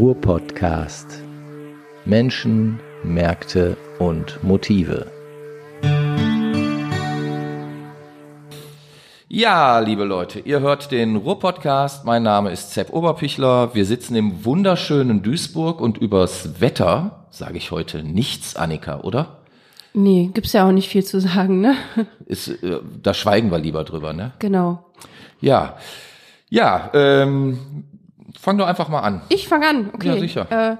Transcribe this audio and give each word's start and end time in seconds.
Ruhr-Podcast. 0.00 1.22
Menschen, 2.06 2.80
Märkte 3.04 3.76
und 3.98 4.42
Motive. 4.42 5.12
Ja, 9.28 9.78
liebe 9.80 10.04
Leute, 10.04 10.40
ihr 10.40 10.60
hört 10.60 10.90
den 10.90 11.16
Ruhr-Podcast. 11.16 12.06
Mein 12.06 12.22
Name 12.22 12.50
ist 12.50 12.72
Sepp 12.72 12.94
Oberpichler. 12.94 13.74
Wir 13.74 13.84
sitzen 13.84 14.16
im 14.16 14.46
wunderschönen 14.46 15.22
Duisburg 15.22 15.82
und 15.82 15.98
übers 15.98 16.62
Wetter 16.62 17.26
sage 17.28 17.58
ich 17.58 17.70
heute 17.70 18.02
nichts, 18.02 18.56
Annika, 18.56 19.00
oder? 19.00 19.40
Nee, 19.92 20.30
gibt's 20.32 20.54
ja 20.54 20.66
auch 20.66 20.72
nicht 20.72 20.88
viel 20.88 21.04
zu 21.04 21.20
sagen, 21.20 21.60
ne? 21.60 21.76
Ist, 22.24 22.48
äh, 22.48 22.80
da 23.02 23.12
schweigen 23.12 23.50
wir 23.50 23.58
lieber 23.58 23.84
drüber, 23.84 24.14
ne? 24.14 24.32
Genau. 24.38 24.82
Ja, 25.42 25.76
ja, 26.48 26.90
ähm, 26.94 27.84
fang 28.38 28.58
doch 28.58 28.66
einfach 28.66 28.88
mal 28.88 29.00
an. 29.00 29.22
Ich 29.28 29.48
fange 29.48 29.66
an, 29.68 29.90
okay. 29.94 30.08
Ja, 30.08 30.18
sicher. 30.18 30.72
Äh, 30.72 30.76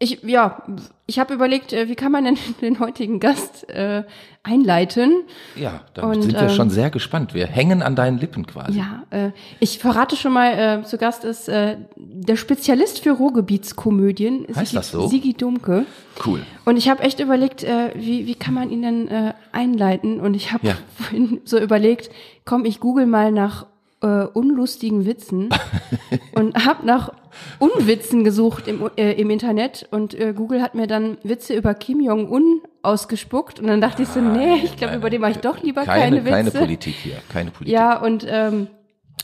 ich, 0.00 0.22
ja, 0.22 0.62
ich 1.06 1.18
habe 1.18 1.34
überlegt, 1.34 1.72
äh, 1.72 1.88
wie 1.88 1.96
kann 1.96 2.12
man 2.12 2.24
denn 2.24 2.38
den 2.60 2.78
heutigen 2.78 3.18
Gast 3.18 3.68
äh, 3.68 4.04
einleiten? 4.44 5.12
Ja, 5.56 5.80
da 5.94 6.02
Und, 6.06 6.22
sind 6.22 6.34
wir 6.34 6.42
ähm, 6.42 6.50
schon 6.50 6.70
sehr 6.70 6.90
gespannt. 6.90 7.34
Wir 7.34 7.48
hängen 7.48 7.82
an 7.82 7.96
deinen 7.96 8.16
Lippen 8.18 8.46
quasi. 8.46 8.78
Ja, 8.78 9.02
äh, 9.10 9.32
ich 9.58 9.80
verrate 9.80 10.14
schon 10.14 10.32
mal, 10.32 10.52
äh, 10.52 10.84
zu 10.84 10.98
Gast 10.98 11.24
ist 11.24 11.48
äh, 11.48 11.78
der 11.96 12.36
Spezialist 12.36 13.00
für 13.00 13.10
Ruhrgebietskomödien, 13.10 14.46
Heißt 14.54 14.76
das 14.76 14.92
so? 14.92 15.08
Sigi 15.08 15.34
Dumke. 15.34 15.84
Cool. 16.24 16.42
Und 16.64 16.76
ich 16.76 16.88
habe 16.88 17.02
echt 17.02 17.18
überlegt, 17.18 17.64
äh, 17.64 17.90
wie, 17.96 18.26
wie 18.28 18.36
kann 18.36 18.54
man 18.54 18.70
ihn 18.70 18.82
denn 18.82 19.08
äh, 19.08 19.34
einleiten? 19.50 20.20
Und 20.20 20.34
ich 20.34 20.52
habe 20.52 20.64
Ja. 20.64 20.74
vorhin 20.96 21.40
so 21.44 21.58
überlegt, 21.58 22.10
komm, 22.44 22.64
ich 22.64 22.78
google 22.78 23.06
mal 23.06 23.32
nach 23.32 23.66
äh, 24.00 24.24
unlustigen 24.24 25.06
Witzen 25.06 25.48
und 26.34 26.64
habe 26.66 26.86
nach 26.86 27.12
Unwitzen 27.58 28.24
gesucht 28.24 28.68
im, 28.68 28.88
äh, 28.96 29.12
im 29.20 29.30
Internet 29.30 29.88
und 29.90 30.14
äh, 30.14 30.32
Google 30.34 30.62
hat 30.62 30.74
mir 30.74 30.86
dann 30.86 31.18
Witze 31.22 31.54
über 31.54 31.74
Kim 31.74 32.00
Jong-un 32.00 32.60
ausgespuckt 32.82 33.60
und 33.60 33.66
dann 33.66 33.80
dachte 33.80 34.02
ich 34.02 34.08
so, 34.08 34.20
nee, 34.20 34.54
ich 34.64 34.76
glaube, 34.76 34.96
über 34.96 35.10
den 35.10 35.20
mache 35.20 35.32
ich 35.32 35.38
doch 35.38 35.62
lieber 35.62 35.84
keine, 35.84 36.02
Keine, 36.04 36.16
Witze. 36.24 36.30
keine 36.30 36.50
Politik 36.50 36.94
hier, 37.02 37.16
keine 37.28 37.50
Politik. 37.50 37.72
Ja, 37.74 38.00
und 38.00 38.26
ähm, 38.28 38.68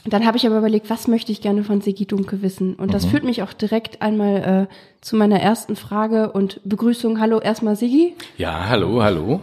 dann 0.07 0.27
habe 0.27 0.37
ich 0.37 0.47
aber 0.47 0.59
überlegt, 0.59 0.91
was 0.91 1.09
möchte 1.09 1.33
ich 1.33 1.41
gerne 1.41 1.65
von 1.65 1.81
Sigi 1.81 2.05
Dunke 2.07 2.43
wissen? 2.43 2.75
Und 2.75 2.89
Mhm. 2.89 2.93
das 2.93 3.07
führt 3.07 3.25
mich 3.25 3.43
auch 3.43 3.53
direkt 3.55 4.03
einmal 4.03 4.69
äh, 4.71 4.75
zu 5.01 5.17
meiner 5.17 5.41
ersten 5.41 5.77
Frage 5.77 6.33
und 6.33 6.61
Begrüßung. 6.65 7.21
Hallo, 7.21 7.41
erstmal 7.41 7.75
Sigi. 7.77 8.15
Ja, 8.37 8.69
hallo, 8.69 9.03
hallo. 9.03 9.41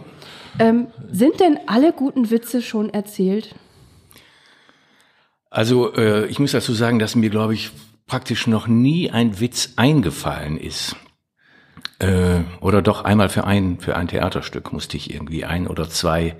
Ähm, 0.60 0.86
sind 1.10 1.40
denn 1.40 1.58
alle 1.66 1.92
guten 1.92 2.30
Witze 2.30 2.62
schon 2.62 2.90
erzählt? 2.90 3.54
Also 5.52 5.94
äh, 5.94 6.24
ich 6.28 6.38
muss 6.38 6.52
dazu 6.52 6.72
sagen, 6.72 6.98
dass 6.98 7.14
mir, 7.14 7.28
glaube 7.28 7.52
ich, 7.52 7.72
praktisch 8.06 8.46
noch 8.46 8.68
nie 8.68 9.10
ein 9.10 9.38
Witz 9.38 9.74
eingefallen 9.76 10.56
ist. 10.56 10.96
Äh, 11.98 12.40
oder 12.60 12.80
doch 12.80 13.04
einmal 13.04 13.28
für 13.28 13.44
ein, 13.44 13.78
für 13.78 13.94
ein 13.94 14.08
Theaterstück 14.08 14.72
musste 14.72 14.96
ich 14.96 15.12
irgendwie 15.12 15.44
ein 15.44 15.66
oder 15.66 15.90
zwei 15.90 16.36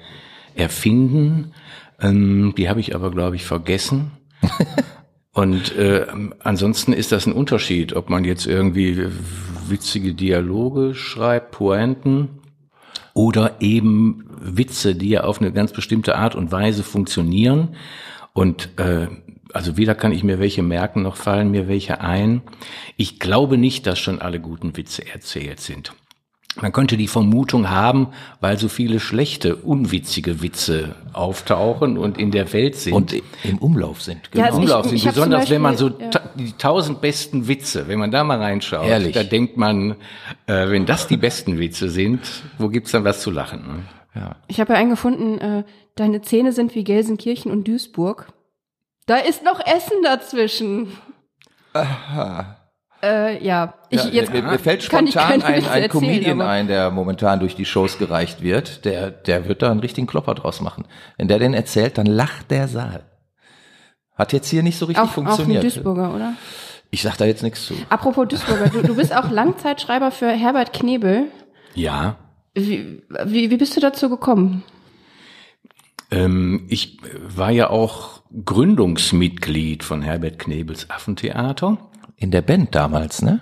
erfinden. 0.55 1.53
Ähm, 2.01 2.55
die 2.57 2.71
habe 2.71 2.81
ich 2.81 2.95
aber, 2.95 3.11
glaube 3.11 3.37
ich, 3.37 3.45
vergessen. 3.45 4.13
Und 5.35 5.77
äh, 5.77 6.07
ansonsten 6.41 6.95
ist 6.95 7.13
das 7.13 7.27
ein 7.27 7.35
Unterschied, 7.35 7.95
ob 7.95 8.09
man 8.09 8.25
jetzt 8.25 8.47
irgendwie 8.47 9.09
witzige 9.69 10.15
Dialoge 10.15 10.95
schreibt, 10.95 11.51
Pointen, 11.51 12.41
oder 13.15 13.57
eben 13.61 14.25
Witze, 14.41 14.95
die 14.95 15.11
ja 15.11 15.25
auf 15.25 15.41
eine 15.41 15.53
ganz 15.53 15.73
bestimmte 15.73 16.17
Art 16.17 16.35
und 16.35 16.51
Weise 16.51 16.83
funktionieren. 16.83 17.77
Und 18.33 18.79
äh, 18.79 19.09
also 19.53 19.77
weder 19.77 19.95
kann 19.95 20.13
ich 20.13 20.25
mir 20.25 20.39
welche 20.39 20.63
merken, 20.63 21.03
noch 21.03 21.17
fallen 21.17 21.51
mir 21.51 21.69
welche 21.69 22.01
ein. 22.01 22.41
Ich 22.97 23.19
glaube 23.21 23.59
nicht, 23.59 23.87
dass 23.87 23.99
schon 23.99 24.21
alle 24.23 24.41
guten 24.41 24.77
Witze 24.77 25.07
erzählt 25.07 25.61
sind. 25.61 25.93
Man 26.61 26.71
könnte 26.73 26.99
die 26.99 27.09
Vermutung 27.09 27.71
haben, 27.71 28.09
weil 28.41 28.59
so 28.59 28.69
viele 28.69 29.01
schlechte, 29.01 29.57
unwitzige 29.57 30.43
Witze 30.43 30.97
auftauchen 31.15 31.97
und 31.97 32.19
in 32.19 32.31
der 32.31 32.53
Welt 32.53 32.77
sind. 32.77 32.93
Und 32.93 33.15
im 33.43 33.57
Umlauf 33.57 34.03
sind. 34.03 34.29
Ja, 34.35 34.45
also 34.47 34.59
Umlauf 34.59 34.93
ich- 34.93 35.03
sind, 35.03 35.15
besonders 35.15 35.49
wenn 35.49 35.63
man 35.63 35.79
so 35.79 35.87
Beispiel, 35.89 36.05
ja. 36.05 36.11
ta- 36.11 36.31
die 36.35 36.53
tausend 36.53 37.01
besten 37.01 37.49
Witze, 37.49 37.89
wenn 37.89 37.99
man 37.99 38.11
da 38.11 38.23
mal 38.23 38.39
reinschaut, 38.39 38.87
Ehrlich? 38.87 39.15
da 39.15 39.23
denkt 39.23 39.57
man, 39.57 39.93
äh, 40.47 40.69
wenn 40.69 40.85
das 40.85 41.07
die 41.09 41.17
besten 41.17 41.59
Witze 41.59 41.89
sind, 41.89 42.21
wo 42.59 42.69
gibt's 42.69 42.93
dann 42.93 43.05
was 43.05 43.23
zu 43.23 43.31
lachen? 43.31 43.61
Ne? 43.67 43.83
Ja. 44.15 44.37
Ich 44.47 44.61
habe 44.61 44.75
ja 44.75 44.79
einen 44.79 44.91
gefunden, 44.91 45.39
äh, 45.39 45.65
deine 45.95 46.23
Zähne 46.23 46.53
sind 46.53 46.75
wie 46.75 46.85
Gelsenkirchen 46.85 47.51
und 47.51 47.67
Duisburg. 47.67 48.33
Da 49.07 49.17
ist 49.17 49.43
noch 49.43 49.61
Essen 49.61 50.03
dazwischen. 50.03 50.93
Aha. 51.73 52.57
Äh, 53.03 53.45
ja, 53.45 53.75
ich 53.91 54.05
ja, 54.05 54.11
jetzt 54.11 54.33
mir, 54.33 54.43
mir 54.43 54.59
fällt 54.61 54.85
spontan 54.85 55.43
ein, 55.43 55.65
ein 55.65 55.89
Comedian 55.89 56.41
ein, 56.41 56.69
der 56.69 56.93
momentan 56.93 57.41
durch 57.41 57.57
die 57.57 57.65
Shows 57.65 57.99
gereicht 57.99 58.43
wird. 58.43 58.85
Der, 58.85 59.11
der 59.11 59.49
wird 59.49 59.63
da 59.63 59.73
einen 59.73 59.81
richtigen 59.81 60.07
Klopper 60.07 60.35
draus 60.35 60.61
machen. 60.61 60.85
Wenn 61.17 61.27
der 61.27 61.41
den 61.41 61.53
erzählt, 61.53 61.99
dann 61.99 62.07
lacht 62.07 62.51
der 62.53 62.69
Saal. 62.69 63.03
Hat 64.15 64.33
jetzt 64.33 64.49
hier 64.49 64.63
nicht 64.63 64.79
so 64.79 64.87
richtig 64.87 65.03
Auch, 65.03 65.09
auch 65.09 65.17
ein 65.19 65.25
funktioniert. 65.25 65.65
Duisburger, 65.65 66.15
oder? 66.15 66.35
ich 66.93 67.03
sag 67.03 67.17
da 67.17 67.25
jetzt 67.25 67.43
nichts 67.43 67.67
zu. 67.67 67.75
Apropos 67.89 68.29
Duisburger, 68.29 68.69
du, 68.69 68.83
du 68.83 68.95
bist 68.95 69.17
auch 69.17 69.31
Langzeitschreiber 69.31 70.11
für 70.11 70.29
Herbert 70.31 70.73
Knebel. 70.73 71.25
Ja, 71.75 72.17
Wie, 72.55 73.03
wie, 73.25 73.51
wie 73.51 73.57
bist 73.57 73.77
du 73.77 73.81
dazu 73.81 74.09
gekommen? 74.11 74.63
ähm, 76.11 76.67
ich 76.69 76.99
war 77.27 77.51
ja 77.51 77.71
auch 77.71 78.23
Gründungsmitglied 78.45 79.83
von 79.85 80.03
Herbert 80.03 80.39
Knebels 80.39 80.91
Affentheater. 80.91 81.79
In 82.17 82.31
der 82.31 82.43
Band 82.43 82.75
damals, 82.75 83.23
ne? 83.23 83.41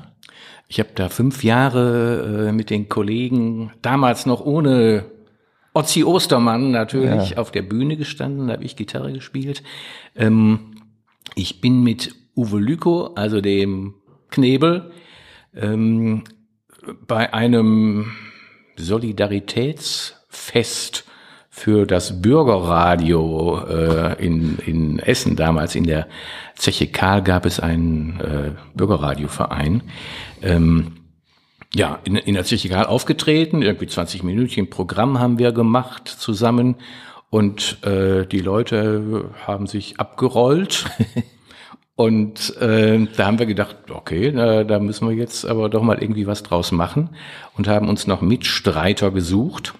Ich 0.68 0.78
habe 0.78 0.90
da 0.94 1.08
fünf 1.08 1.42
Jahre 1.42 2.48
äh, 2.48 2.52
mit 2.52 2.70
den 2.70 2.88
Kollegen, 2.88 3.72
damals 3.82 4.24
noch 4.26 4.40
ohne 4.40 5.04
Otzi 5.74 6.04
Ostermann 6.04 6.70
natürlich, 6.70 7.30
Ja. 7.30 7.38
auf 7.38 7.50
der 7.50 7.62
Bühne 7.62 7.96
gestanden, 7.96 8.46
da 8.46 8.54
habe 8.54 8.64
ich 8.64 8.76
Gitarre 8.76 9.12
gespielt. 9.12 9.64
Ähm, 10.14 10.76
ich 11.34 11.60
bin 11.60 11.82
mit 11.82 12.14
Uwe 12.36 12.60
Lüko, 12.60 13.14
also 13.16 13.40
dem 13.40 13.94
Knebel, 14.30 14.92
ähm, 15.54 16.22
bei 17.06 17.34
einem 17.34 18.12
Solidaritätsfest 18.80 21.04
für 21.50 21.86
das 21.86 22.22
Bürgerradio 22.22 23.60
äh, 23.68 24.24
in, 24.24 24.58
in 24.64 24.98
Essen 24.98 25.36
damals 25.36 25.74
in 25.74 25.84
der 25.84 26.06
Zeche 26.56 26.86
Karl 26.86 27.22
gab 27.22 27.44
es 27.44 27.60
einen 27.60 28.18
äh, 28.20 28.52
Bürgerradioverein. 28.74 29.82
Ähm, 30.42 30.92
ja, 31.74 31.98
in, 32.04 32.16
in 32.16 32.34
der 32.34 32.44
Zeche 32.44 32.68
Karl 32.68 32.86
aufgetreten, 32.86 33.62
irgendwie 33.62 33.88
20 33.88 34.22
Minütchen 34.22 34.70
Programm 34.70 35.18
haben 35.18 35.38
wir 35.38 35.52
gemacht 35.52 36.08
zusammen 36.08 36.76
und 37.30 37.82
äh, 37.84 38.26
die 38.26 38.40
Leute 38.40 39.30
haben 39.46 39.66
sich 39.66 40.00
abgerollt. 40.00 40.86
Und 42.00 42.56
äh, 42.62 43.06
da 43.14 43.26
haben 43.26 43.38
wir 43.38 43.44
gedacht, 43.44 43.76
okay, 43.90 44.32
da, 44.32 44.64
da 44.64 44.78
müssen 44.78 45.06
wir 45.06 45.14
jetzt 45.14 45.44
aber 45.44 45.68
doch 45.68 45.82
mal 45.82 46.00
irgendwie 46.00 46.26
was 46.26 46.42
draus 46.42 46.72
machen 46.72 47.10
und 47.58 47.68
haben 47.68 47.90
uns 47.90 48.06
noch 48.06 48.22
Mitstreiter 48.22 49.10
gesucht. 49.10 49.74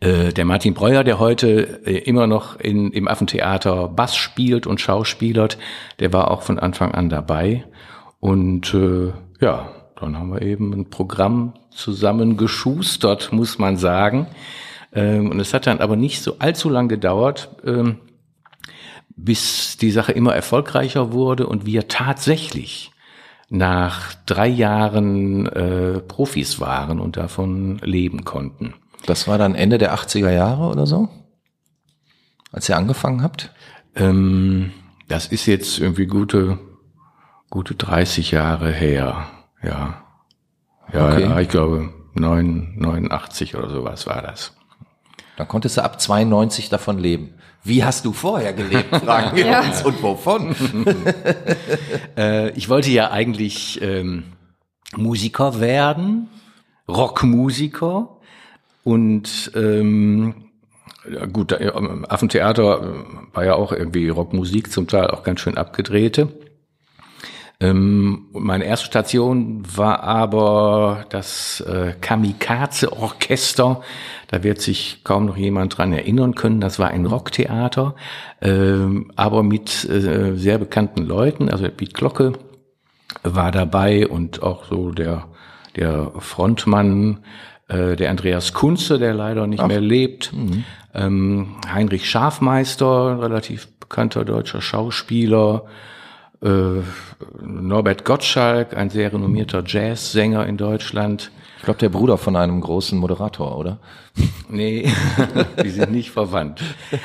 Äh, 0.00 0.34
der 0.34 0.44
Martin 0.44 0.74
Breuer, 0.74 1.04
der 1.04 1.18
heute 1.18 1.80
äh, 1.86 1.96
immer 1.96 2.26
noch 2.26 2.60
in, 2.60 2.92
im 2.92 3.08
Affentheater 3.08 3.88
Bass 3.88 4.16
spielt 4.16 4.66
und 4.66 4.82
schauspielert, 4.82 5.56
der 5.98 6.12
war 6.12 6.30
auch 6.30 6.42
von 6.42 6.58
Anfang 6.58 6.92
an 6.92 7.08
dabei. 7.08 7.64
Und 8.20 8.74
äh, 8.74 9.14
ja, 9.40 9.70
dann 9.98 10.18
haben 10.18 10.34
wir 10.34 10.42
eben 10.42 10.74
ein 10.74 10.90
Programm 10.90 11.54
zusammen 11.70 12.36
geschustert, 12.36 13.32
muss 13.32 13.58
man 13.58 13.78
sagen. 13.78 14.26
Ähm, 14.92 15.30
und 15.30 15.40
es 15.40 15.54
hat 15.54 15.66
dann 15.66 15.80
aber 15.80 15.96
nicht 15.96 16.22
so 16.22 16.36
allzu 16.38 16.68
lang 16.68 16.88
gedauert, 16.88 17.48
ähm, 17.64 17.96
bis 19.18 19.76
die 19.76 19.90
Sache 19.90 20.12
immer 20.12 20.34
erfolgreicher 20.34 21.12
wurde 21.12 21.46
und 21.46 21.66
wir 21.66 21.88
tatsächlich 21.88 22.92
nach 23.50 24.14
drei 24.26 24.48
Jahren 24.48 25.46
äh, 25.46 26.00
Profis 26.00 26.60
waren 26.60 27.00
und 27.00 27.16
davon 27.16 27.78
leben 27.78 28.24
konnten. 28.24 28.74
Das 29.06 29.26
war 29.26 29.38
dann 29.38 29.54
Ende 29.54 29.78
der 29.78 29.94
80er 29.94 30.30
Jahre 30.30 30.68
oder 30.68 30.86
so? 30.86 31.08
Als 32.52 32.68
ihr 32.68 32.76
angefangen 32.76 33.22
habt? 33.22 33.52
Ähm, 33.94 34.72
das 35.08 35.26
ist 35.26 35.46
jetzt 35.46 35.78
irgendwie 35.78 36.06
gute, 36.06 36.58
gute 37.50 37.74
30 37.74 38.30
Jahre 38.30 38.70
her. 38.72 39.28
Ja. 39.62 40.04
Ja, 40.92 41.08
Okay. 41.08 41.22
ja 41.22 41.40
ich 41.40 41.48
glaube, 41.48 41.90
9, 42.14 42.74
89 42.78 43.56
oder 43.56 43.68
sowas 43.70 44.06
war 44.06 44.22
das. 44.22 44.54
Dann 45.36 45.48
konntest 45.48 45.76
du 45.76 45.84
ab 45.84 46.00
92 46.00 46.68
davon 46.68 46.98
leben. 46.98 47.34
Wie 47.64 47.84
hast 47.84 48.04
du 48.04 48.12
vorher 48.12 48.52
gelebt, 48.52 48.94
fragen 49.04 49.36
wir 49.36 49.46
Ja. 49.46 49.60
uns. 49.62 49.82
Und 49.84 50.02
wovon? 50.02 50.54
Äh, 52.16 52.50
ich 52.52 52.68
wollte 52.68 52.90
ja 52.90 53.10
eigentlich 53.10 53.80
ähm, 53.82 54.24
Musiker 54.96 55.60
werden, 55.60 56.28
Rockmusiker 56.88 58.16
und 58.84 59.52
ähm, 59.54 60.34
ja, 61.10 61.26
gut, 61.26 61.52
im 61.52 62.04
Affentheater 62.08 62.82
äh, 62.82 63.34
war 63.36 63.44
ja 63.44 63.54
auch 63.54 63.72
irgendwie 63.72 64.08
Rockmusik, 64.08 64.72
zum 64.72 64.88
Teil 64.88 65.08
auch 65.08 65.22
ganz 65.22 65.40
schön 65.40 65.56
abgedrehte. 65.56 66.28
Ähm, 67.60 68.28
meine 68.32 68.64
erste 68.64 68.86
Station 68.86 69.64
war 69.76 70.04
aber 70.04 71.06
das 71.08 71.60
äh, 71.62 71.94
Kamikaze-Orchester. 72.00 73.82
Da 74.28 74.42
wird 74.44 74.60
sich 74.60 75.00
kaum 75.02 75.26
noch 75.26 75.36
jemand 75.36 75.76
dran 75.76 75.92
erinnern 75.92 76.36
können. 76.36 76.60
Das 76.60 76.78
war 76.78 76.88
ein 76.88 77.06
Rocktheater, 77.06 77.96
ähm, 78.40 79.10
aber 79.16 79.42
mit 79.42 79.84
äh, 79.88 80.36
sehr 80.36 80.58
bekannten 80.58 81.04
Leuten. 81.04 81.48
Also 81.48 81.68
Piet 81.68 81.94
Glocke 81.94 82.34
war 83.24 83.50
dabei 83.50 84.06
und 84.06 84.40
auch 84.44 84.66
so 84.66 84.92
der, 84.92 85.26
der 85.74 86.12
Frontmann, 86.18 87.24
äh, 87.66 87.96
der 87.96 88.10
Andreas 88.10 88.52
Kunze, 88.52 89.00
der 89.00 89.14
leider 89.14 89.48
nicht 89.48 89.62
Ach. 89.62 89.66
mehr 89.66 89.80
lebt. 89.80 90.32
Mhm. 90.32 90.64
Ähm, 90.94 91.56
Heinrich 91.72 92.08
Schafmeister, 92.08 93.20
relativ 93.20 93.66
bekannter 93.80 94.24
deutscher 94.24 94.60
Schauspieler 94.60 95.64
äh, 96.42 96.82
Norbert 97.42 98.04
Gottschalk, 98.04 98.76
ein 98.76 98.90
sehr 98.90 99.12
renommierter 99.12 99.62
Jazzsänger 99.66 100.46
in 100.46 100.56
Deutschland. 100.56 101.30
Ich 101.58 101.64
glaube, 101.64 101.80
der 101.80 101.88
Bruder 101.88 102.18
von 102.18 102.36
einem 102.36 102.60
großen 102.60 102.98
Moderator, 102.98 103.58
oder? 103.58 103.78
Nee, 104.50 104.90
die 105.62 105.68
sind 105.68 105.92
nicht 105.92 106.10
verwandt. 106.10 106.62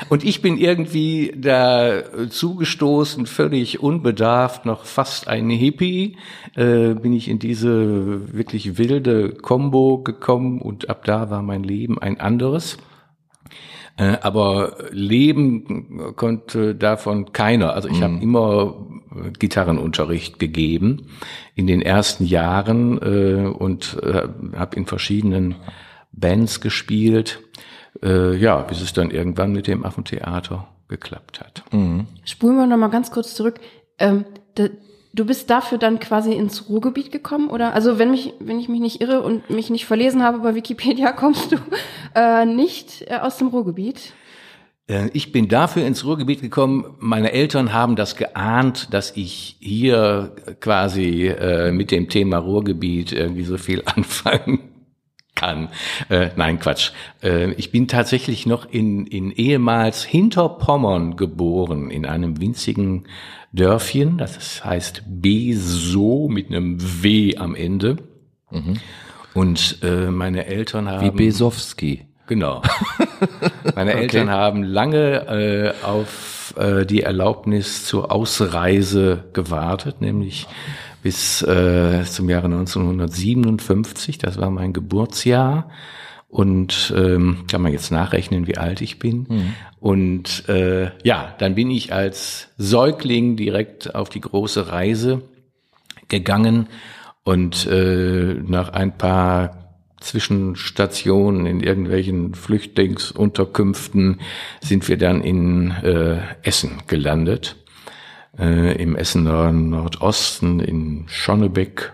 Und 0.08 0.24
ich 0.24 0.40
bin 0.40 0.56
irgendwie 0.56 1.34
da 1.36 2.02
zugestoßen, 2.30 3.26
völlig 3.26 3.80
unbedarft, 3.80 4.64
noch 4.64 4.86
fast 4.86 5.28
ein 5.28 5.50
Hippie, 5.50 6.16
äh, 6.56 6.94
bin 6.94 7.12
ich 7.12 7.28
in 7.28 7.38
diese 7.38 8.32
wirklich 8.32 8.78
wilde 8.78 9.34
Combo 9.34 9.98
gekommen 9.98 10.62
und 10.62 10.88
ab 10.88 11.04
da 11.04 11.28
war 11.28 11.42
mein 11.42 11.64
Leben 11.64 11.98
ein 11.98 12.18
anderes. 12.18 12.78
Äh, 13.96 14.16
aber 14.22 14.76
leben 14.90 16.14
konnte 16.16 16.74
davon 16.74 17.32
keiner. 17.32 17.74
Also 17.74 17.88
ich 17.88 18.00
mhm. 18.00 18.02
habe 18.02 18.22
immer 18.22 18.86
Gitarrenunterricht 19.38 20.38
gegeben 20.38 21.06
in 21.54 21.66
den 21.66 21.80
ersten 21.80 22.24
Jahren 22.24 22.98
äh, 23.00 23.46
und 23.46 23.96
äh, 24.02 24.28
habe 24.56 24.76
in 24.76 24.86
verschiedenen 24.86 25.56
Bands 26.12 26.60
gespielt. 26.60 27.40
Äh, 28.02 28.36
ja, 28.36 28.62
bis 28.62 28.80
es 28.80 28.92
dann 28.92 29.10
irgendwann 29.10 29.52
mit 29.52 29.68
dem 29.68 29.84
Affentheater 29.84 30.68
geklappt 30.88 31.40
hat. 31.40 31.62
Mhm. 31.72 32.06
Spulen 32.24 32.56
wir 32.56 32.66
noch 32.66 32.76
mal 32.76 32.88
ganz 32.88 33.12
kurz 33.12 33.34
zurück. 33.34 33.60
Ähm, 33.98 34.24
Du 35.14 35.24
bist 35.24 35.48
dafür 35.48 35.78
dann 35.78 36.00
quasi 36.00 36.32
ins 36.32 36.68
Ruhrgebiet 36.68 37.12
gekommen, 37.12 37.48
oder? 37.48 37.72
Also 37.72 38.00
wenn 38.00 38.10
mich, 38.10 38.34
wenn 38.40 38.58
ich 38.58 38.68
mich 38.68 38.80
nicht 38.80 39.00
irre 39.00 39.22
und 39.22 39.48
mich 39.48 39.70
nicht 39.70 39.86
verlesen 39.86 40.24
habe 40.24 40.40
bei 40.40 40.56
Wikipedia, 40.56 41.12
kommst 41.16 41.52
du 41.52 41.56
äh, 42.16 42.44
nicht 42.44 43.04
äh, 43.08 43.18
aus 43.18 43.38
dem 43.38 43.48
Ruhrgebiet? 43.48 44.12
Äh, 44.88 45.10
ich 45.12 45.30
bin 45.30 45.46
dafür 45.46 45.86
ins 45.86 46.04
Ruhrgebiet 46.04 46.40
gekommen. 46.40 46.96
Meine 46.98 47.32
Eltern 47.32 47.72
haben 47.72 47.94
das 47.94 48.16
geahnt, 48.16 48.92
dass 48.92 49.16
ich 49.16 49.56
hier 49.60 50.32
quasi 50.60 51.28
äh, 51.28 51.70
mit 51.70 51.92
dem 51.92 52.08
Thema 52.08 52.38
Ruhrgebiet 52.38 53.12
irgendwie 53.12 53.44
so 53.44 53.56
viel 53.56 53.82
anfangen 53.86 54.73
kann. 55.34 55.68
Äh, 56.08 56.30
nein, 56.36 56.58
Quatsch. 56.58 56.92
Äh, 57.22 57.52
ich 57.52 57.70
bin 57.70 57.88
tatsächlich 57.88 58.46
noch 58.46 58.70
in, 58.70 59.06
in 59.06 59.30
ehemals 59.30 60.04
Hinterpommern 60.04 61.16
geboren, 61.16 61.90
in 61.90 62.06
einem 62.06 62.40
winzigen 62.40 63.06
Dörfchen, 63.52 64.18
das 64.18 64.64
heißt 64.64 65.02
Beso 65.06 66.28
mit 66.28 66.48
einem 66.48 66.78
W 67.02 67.36
am 67.36 67.54
Ende. 67.54 67.98
Mhm. 68.50 68.80
Und 69.32 69.78
äh, 69.82 70.10
meine 70.10 70.46
Eltern 70.46 70.88
haben. 70.88 71.04
Wie 71.06 71.10
Besowski. 71.10 72.06
Genau. 72.26 72.62
Meine 73.74 73.92
okay. 73.92 74.02
Eltern 74.02 74.30
haben 74.30 74.62
lange 74.62 75.74
äh, 75.82 75.84
auf 75.84 76.54
äh, 76.56 76.86
die 76.86 77.02
Erlaubnis 77.02 77.84
zur 77.84 78.10
Ausreise 78.10 79.24
gewartet, 79.32 80.00
nämlich 80.00 80.46
bis 81.04 81.42
äh, 81.42 82.02
zum 82.06 82.30
Jahre 82.30 82.46
1957. 82.46 84.16
Das 84.16 84.38
war 84.38 84.48
mein 84.48 84.72
Geburtsjahr. 84.72 85.68
Und 86.28 86.94
ähm, 86.96 87.44
kann 87.46 87.60
man 87.60 87.72
jetzt 87.72 87.92
nachrechnen, 87.92 88.46
wie 88.46 88.56
alt 88.56 88.80
ich 88.80 88.98
bin. 88.98 89.26
Mhm. 89.28 89.54
Und 89.80 90.48
äh, 90.48 90.90
ja, 91.02 91.34
dann 91.38 91.54
bin 91.54 91.70
ich 91.70 91.92
als 91.92 92.48
Säugling 92.56 93.36
direkt 93.36 93.94
auf 93.94 94.08
die 94.08 94.22
große 94.22 94.72
Reise 94.72 95.20
gegangen 96.08 96.68
und 97.22 97.66
äh, 97.66 98.34
nach 98.42 98.70
ein 98.70 98.96
paar 98.96 99.76
Zwischenstationen 100.00 101.44
in 101.44 101.60
irgendwelchen 101.60 102.34
Flüchtlingsunterkünften 102.34 104.20
sind 104.62 104.88
wir 104.88 104.96
dann 104.96 105.20
in 105.20 105.70
äh, 105.70 106.16
Essen 106.42 106.82
gelandet. 106.86 107.56
Äh, 108.38 108.82
Im 108.82 108.96
Essener 108.96 109.52
Nordosten 109.52 110.60
in 110.60 111.04
Schonnebeck. 111.06 111.92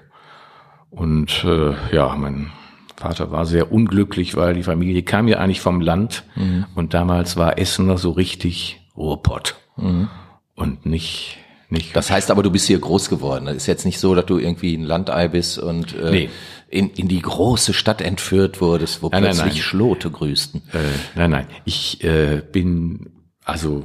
Und 0.90 1.44
äh, 1.44 1.74
ja, 1.94 2.14
mein 2.16 2.50
Vater 2.96 3.30
war 3.30 3.46
sehr 3.46 3.72
unglücklich, 3.72 4.36
weil 4.36 4.54
die 4.54 4.62
Familie 4.62 5.02
kam 5.02 5.28
ja 5.28 5.38
eigentlich 5.38 5.60
vom 5.60 5.80
Land 5.80 6.24
mhm. 6.36 6.66
und 6.74 6.92
damals 6.94 7.36
war 7.36 7.58
Essen 7.58 7.86
noch 7.86 7.98
so 7.98 8.10
richtig 8.10 8.80
Ruhrpott 8.96 9.56
mhm. 9.76 10.08
und 10.54 10.84
nicht 10.84 11.38
nicht. 11.70 11.94
Das 11.94 12.10
heißt 12.10 12.30
aber, 12.30 12.42
du 12.42 12.50
bist 12.50 12.66
hier 12.66 12.78
groß 12.78 13.08
geworden. 13.08 13.46
Das 13.46 13.56
ist 13.56 13.66
jetzt 13.66 13.84
nicht 13.84 13.98
so, 13.98 14.14
dass 14.14 14.26
du 14.26 14.38
irgendwie 14.38 14.74
ein 14.74 14.82
Landei 14.82 15.28
bist 15.28 15.58
und 15.58 15.96
äh, 15.96 16.10
nee. 16.10 16.30
in, 16.68 16.90
in 16.90 17.08
die 17.08 17.22
große 17.22 17.72
Stadt 17.72 18.00
entführt 18.00 18.60
wurdest, 18.60 19.02
wo 19.02 19.08
nein, 19.08 19.22
plötzlich 19.22 19.38
nein, 19.38 19.54
nein. 19.54 19.62
Schlote 19.62 20.10
grüßten. 20.10 20.62
Äh, 20.72 20.78
nein, 21.14 21.30
nein. 21.30 21.46
Ich 21.64 22.02
äh, 22.02 22.42
bin 22.50 23.10
also 23.44 23.84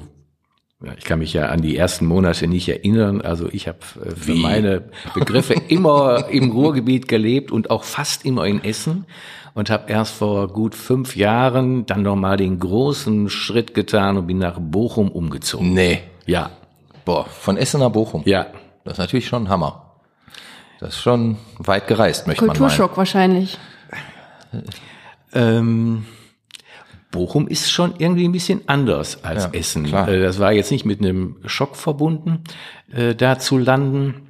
ich 0.98 1.06
kann 1.06 1.20
mich 1.20 1.34
ja 1.34 1.48
an 1.48 1.62
die 1.62 1.78
ersten 1.78 2.06
Monate 2.06 2.48
nicht 2.48 2.68
erinnern. 2.68 3.22
Also 3.22 3.48
ich 3.52 3.68
habe 3.68 3.80
äh, 4.04 4.12
für 4.12 4.28
Wie? 4.28 4.42
meine 4.42 4.84
Begriffe 5.14 5.54
immer 5.68 6.28
im 6.30 6.52
Ruhrgebiet 6.52 7.08
gelebt 7.08 7.52
und 7.52 7.70
auch 7.70 7.84
fast 7.84 8.26
immer 8.26 8.46
in 8.46 8.64
Essen 8.64 9.06
und 9.54 9.70
habe 9.70 9.92
erst 9.92 10.16
vor 10.16 10.50
gut 10.50 10.76
fünf 10.76 11.16
Jahren 11.16 11.86
dann 11.86 12.02
nochmal 12.02 12.38
den 12.38 12.60
großen 12.60 13.30
Schritt 13.30 13.74
getan 13.74 14.18
und 14.18 14.28
bin 14.28 14.38
nach 14.38 14.60
Bochum 14.60 15.10
umgezogen. 15.10 15.74
Nee. 15.74 16.04
Ja. 16.26 16.52
Boah, 17.06 17.26
von 17.26 17.56
Essen 17.56 17.80
nach 17.80 17.90
Bochum. 17.90 18.24
Ja. 18.26 18.48
Das 18.84 18.94
ist 18.94 19.00
natürlich 19.00 19.28
schon 19.28 19.46
ein 19.46 19.50
Hammer. 19.50 19.94
Das 20.80 20.90
ist 20.90 21.02
schon 21.02 21.38
weit 21.58 21.88
gereist, 21.88 22.28
möchte 22.28 22.46
man 22.46 22.56
Kulturschock 22.56 22.98
wahrscheinlich. 22.98 23.58
Ähm, 25.34 26.06
Bochum 27.12 27.48
ist 27.48 27.72
schon 27.72 27.94
irgendwie 27.98 28.28
ein 28.28 28.32
bisschen 28.32 28.62
anders 28.68 29.24
als 29.24 29.46
ja, 29.46 29.50
Essen. 29.54 29.86
Klar. 29.86 30.08
Äh, 30.08 30.22
das 30.22 30.40
war 30.40 30.52
jetzt 30.52 30.72
nicht 30.72 30.86
mit 30.86 31.00
einem 31.00 31.38
Schock 31.46 31.76
verbunden, 31.76 32.44
äh, 32.92 33.16
da 33.16 33.40
zu 33.40 33.58
landen. 33.58 34.28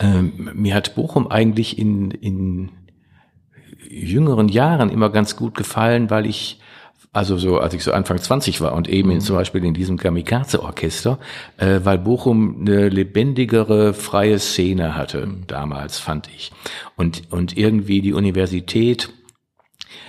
Ähm, 0.00 0.50
mir 0.54 0.74
hat 0.74 0.94
Bochum 0.94 1.28
eigentlich 1.28 1.78
in, 1.78 2.10
in 2.10 2.70
jüngeren 3.88 4.48
Jahren 4.48 4.90
immer 4.90 5.10
ganz 5.10 5.36
gut 5.36 5.56
gefallen, 5.56 6.10
weil 6.10 6.26
ich 6.26 6.60
also 7.12 7.38
so, 7.38 7.58
als 7.58 7.74
ich 7.74 7.82
so 7.82 7.92
Anfang 7.92 8.18
20 8.18 8.60
war 8.60 8.74
und 8.74 8.88
eben 8.88 9.10
in, 9.10 9.16
mhm. 9.16 9.22
zum 9.22 9.36
Beispiel 9.36 9.64
in 9.64 9.74
diesem 9.74 9.96
Kamikaze-Orchester, 9.96 11.18
äh, 11.56 11.80
weil 11.82 11.98
Bochum 11.98 12.60
eine 12.60 12.88
lebendigere, 12.88 13.94
freie 13.94 14.38
Szene 14.38 14.94
hatte, 14.94 15.26
mhm. 15.26 15.46
damals 15.46 15.98
fand 15.98 16.28
ich. 16.28 16.52
Und, 16.96 17.22
und 17.30 17.56
irgendwie 17.56 18.02
die 18.02 18.12
Universität 18.12 19.10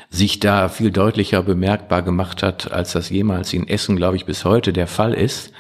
sich 0.10 0.40
da 0.40 0.70
viel 0.70 0.92
deutlicher 0.92 1.44
bemerkbar 1.44 2.02
gemacht 2.02 2.42
hat, 2.42 2.72
als 2.72 2.94
das 2.94 3.10
jemals 3.10 3.54
in 3.54 3.68
Essen, 3.68 3.96
glaube 3.96 4.16
ich, 4.16 4.26
bis 4.26 4.44
heute 4.44 4.74
der 4.74 4.88
Fall 4.88 5.14
ist. 5.14 5.52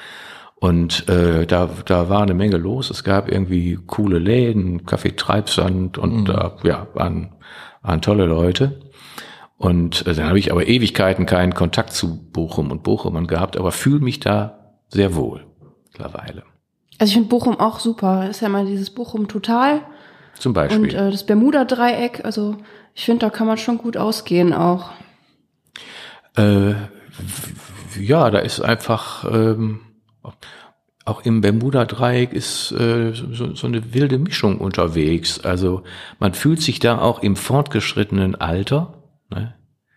Und 0.56 1.08
äh, 1.08 1.46
da, 1.46 1.70
da 1.86 2.10
war 2.10 2.22
eine 2.22 2.34
Menge 2.34 2.58
los. 2.58 2.90
Es 2.90 3.04
gab 3.04 3.32
irgendwie 3.32 3.80
coole 3.88 4.20
Läden, 4.20 4.86
Kaffee 4.86 5.16
Treibsand 5.16 5.98
und 5.98 6.22
mhm. 6.22 6.26
da 6.26 6.58
ja, 6.64 6.88
waren, 6.94 7.36
waren 7.82 8.02
tolle 8.02 8.26
Leute. 8.26 8.82
Und 9.58 10.06
äh, 10.08 10.14
dann 10.14 10.28
habe 10.28 10.40
ich 10.40 10.52
aber 10.52 10.68
Ewigkeiten 10.68 11.26
keinen 11.26 11.54
Kontakt 11.54 11.94
zu 11.94 12.30
Bochum 12.32 12.72
und 12.72 12.84
Bochumern 12.84 13.28
gehabt, 13.28 13.56
aber 13.56 13.72
fühle 13.72 14.00
mich 14.00 14.20
da 14.20 14.76
sehr 14.90 15.16
wohl 15.16 15.46
mittlerweile. 15.86 16.44
Also 16.98 17.12
ich 17.12 17.14
finde 17.14 17.30
Bochum 17.30 17.60
auch 17.60 17.80
super. 17.80 18.30
Ist 18.30 18.42
ja 18.42 18.50
mal 18.50 18.66
dieses 18.66 18.90
Bochum 18.90 19.28
total. 19.28 19.82
Zum 20.38 20.54
Beispiel. 20.54 20.80
Und 20.80 20.94
äh, 20.94 21.12
das 21.12 21.26
Bermuda-Dreieck, 21.26 22.26
also 22.26 22.58
ich 22.96 23.06
finde, 23.06 23.26
da 23.26 23.30
kann 23.30 23.48
man 23.48 23.58
schon 23.58 23.78
gut 23.78 23.98
ausgehen 23.98 24.54
auch. 24.54 24.92
Äh, 26.36 26.74
ja, 28.00 28.30
da 28.30 28.40
ist 28.40 28.62
einfach 28.62 29.26
ähm, 29.32 29.82
auch 31.06 31.22
im 31.26 31.42
Bermuda-Dreieck 31.42 32.34
ist 32.34 32.72
äh, 32.72 33.14
so, 33.14 33.56
so 33.56 33.68
eine 33.68 33.94
wilde 33.94 34.20
Mischung 34.20 34.60
unterwegs. 34.60 35.40
Also 35.40 35.84
man 36.20 36.34
fühlt 36.34 36.62
sich 36.62 36.80
da 36.80 37.00
auch 37.00 37.24
im 37.24 37.36
fortgeschrittenen 37.36 38.36
Alter, 38.36 39.04
ne, 39.30 39.56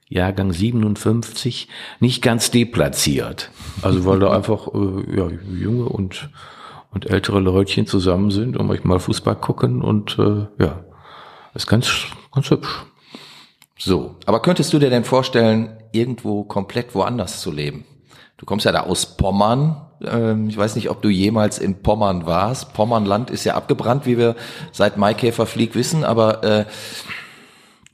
Jahrgang 0.09 0.53
57, 0.53 1.69
nicht 2.01 2.23
ganz 2.23 2.51
deplatziert. 2.51 3.51
Also 3.83 4.05
weil 4.05 4.21
da 4.21 4.31
einfach 4.33 4.69
äh, 4.69 5.17
ja, 5.17 5.29
junge 5.53 5.85
und 5.85 6.31
und 6.93 7.09
ältere 7.09 7.41
Leutchen 7.41 7.87
zusammen 7.87 8.31
sind 8.31 8.57
und 8.57 8.67
manchmal 8.67 9.01
Fußball 9.01 9.37
gucken 9.37 9.81
und 9.81 10.19
äh, 10.19 10.47
ja, 10.63 10.85
ist 11.55 11.67
ganz, 11.67 11.91
ganz 12.33 12.51
hübsch. 12.51 12.85
So, 13.79 14.17
aber 14.27 14.41
könntest 14.41 14.73
du 14.73 14.79
dir 14.79 14.91
denn 14.91 15.05
vorstellen, 15.05 15.77
irgendwo 15.93 16.45
komplett 16.45 16.95
woanders 16.95 17.41
zu 17.41 17.51
leben? 17.51 17.85
Du 18.37 18.47
kommst 18.47 18.65
ja 18.65 18.73
da 18.73 18.81
aus 18.81 19.17
Pommern, 19.17 19.89
Ähm, 20.05 20.49
ich 20.49 20.57
weiß 20.57 20.75
nicht, 20.75 20.91
ob 20.91 21.03
du 21.03 21.09
jemals 21.09 21.59
in 21.59 21.83
Pommern 21.83 22.27
warst. 22.27 22.75
Pommernland 22.75 23.31
ist 23.31 23.45
ja 23.45 23.55
abgebrannt, 23.55 24.07
wie 24.07 24.19
wir 24.19 24.35
seit 24.73 24.97
Maikäfer 24.97 25.47
Flieg 25.47 25.75
wissen, 25.75 26.05
aber 26.05 26.43
äh, 26.43 26.65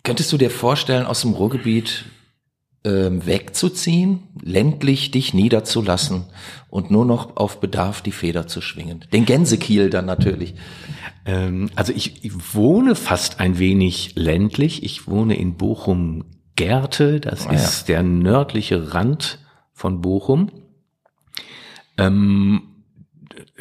könntest 0.05 0.33
du 0.33 0.38
dir 0.38 0.50
vorstellen, 0.50 1.07
aus 1.07 1.21
dem 1.21 1.35
Ruhrgebiet 1.35 2.07
wegzuziehen, 2.90 4.23
ländlich 4.40 5.11
dich 5.11 5.35
niederzulassen 5.35 6.25
und 6.71 6.90
nur 6.90 7.04
noch 7.04 7.37
auf 7.37 7.61
Bedarf 7.61 8.02
die 8.02 8.12
Feder 8.12 8.47
zu 8.47 8.61
schwingen? 8.61 9.04
Den 9.12 9.25
Gänsekiel 9.25 9.90
dann 9.90 10.07
natürlich. 10.07 10.54
Ähm, 11.25 11.71
also 11.76 11.92
ich, 11.92 12.25
ich 12.25 12.54
wohne 12.54 12.95
fast 12.95 13.40
ein 13.40 13.59
wenig 13.59 14.12
ländlich. 14.16 14.83
Ich 14.83 15.07
wohne 15.07 15.37
in 15.37 15.54
Bochum 15.54 16.25
Gärte, 16.57 17.21
das 17.21 17.47
Ah, 17.47 17.52
ist 17.52 17.88
der 17.88 18.02
nördliche 18.02 18.92
Rand 18.92 19.38
von 19.73 20.00
Bochum. 20.00 20.50
Ähm, 21.97 22.62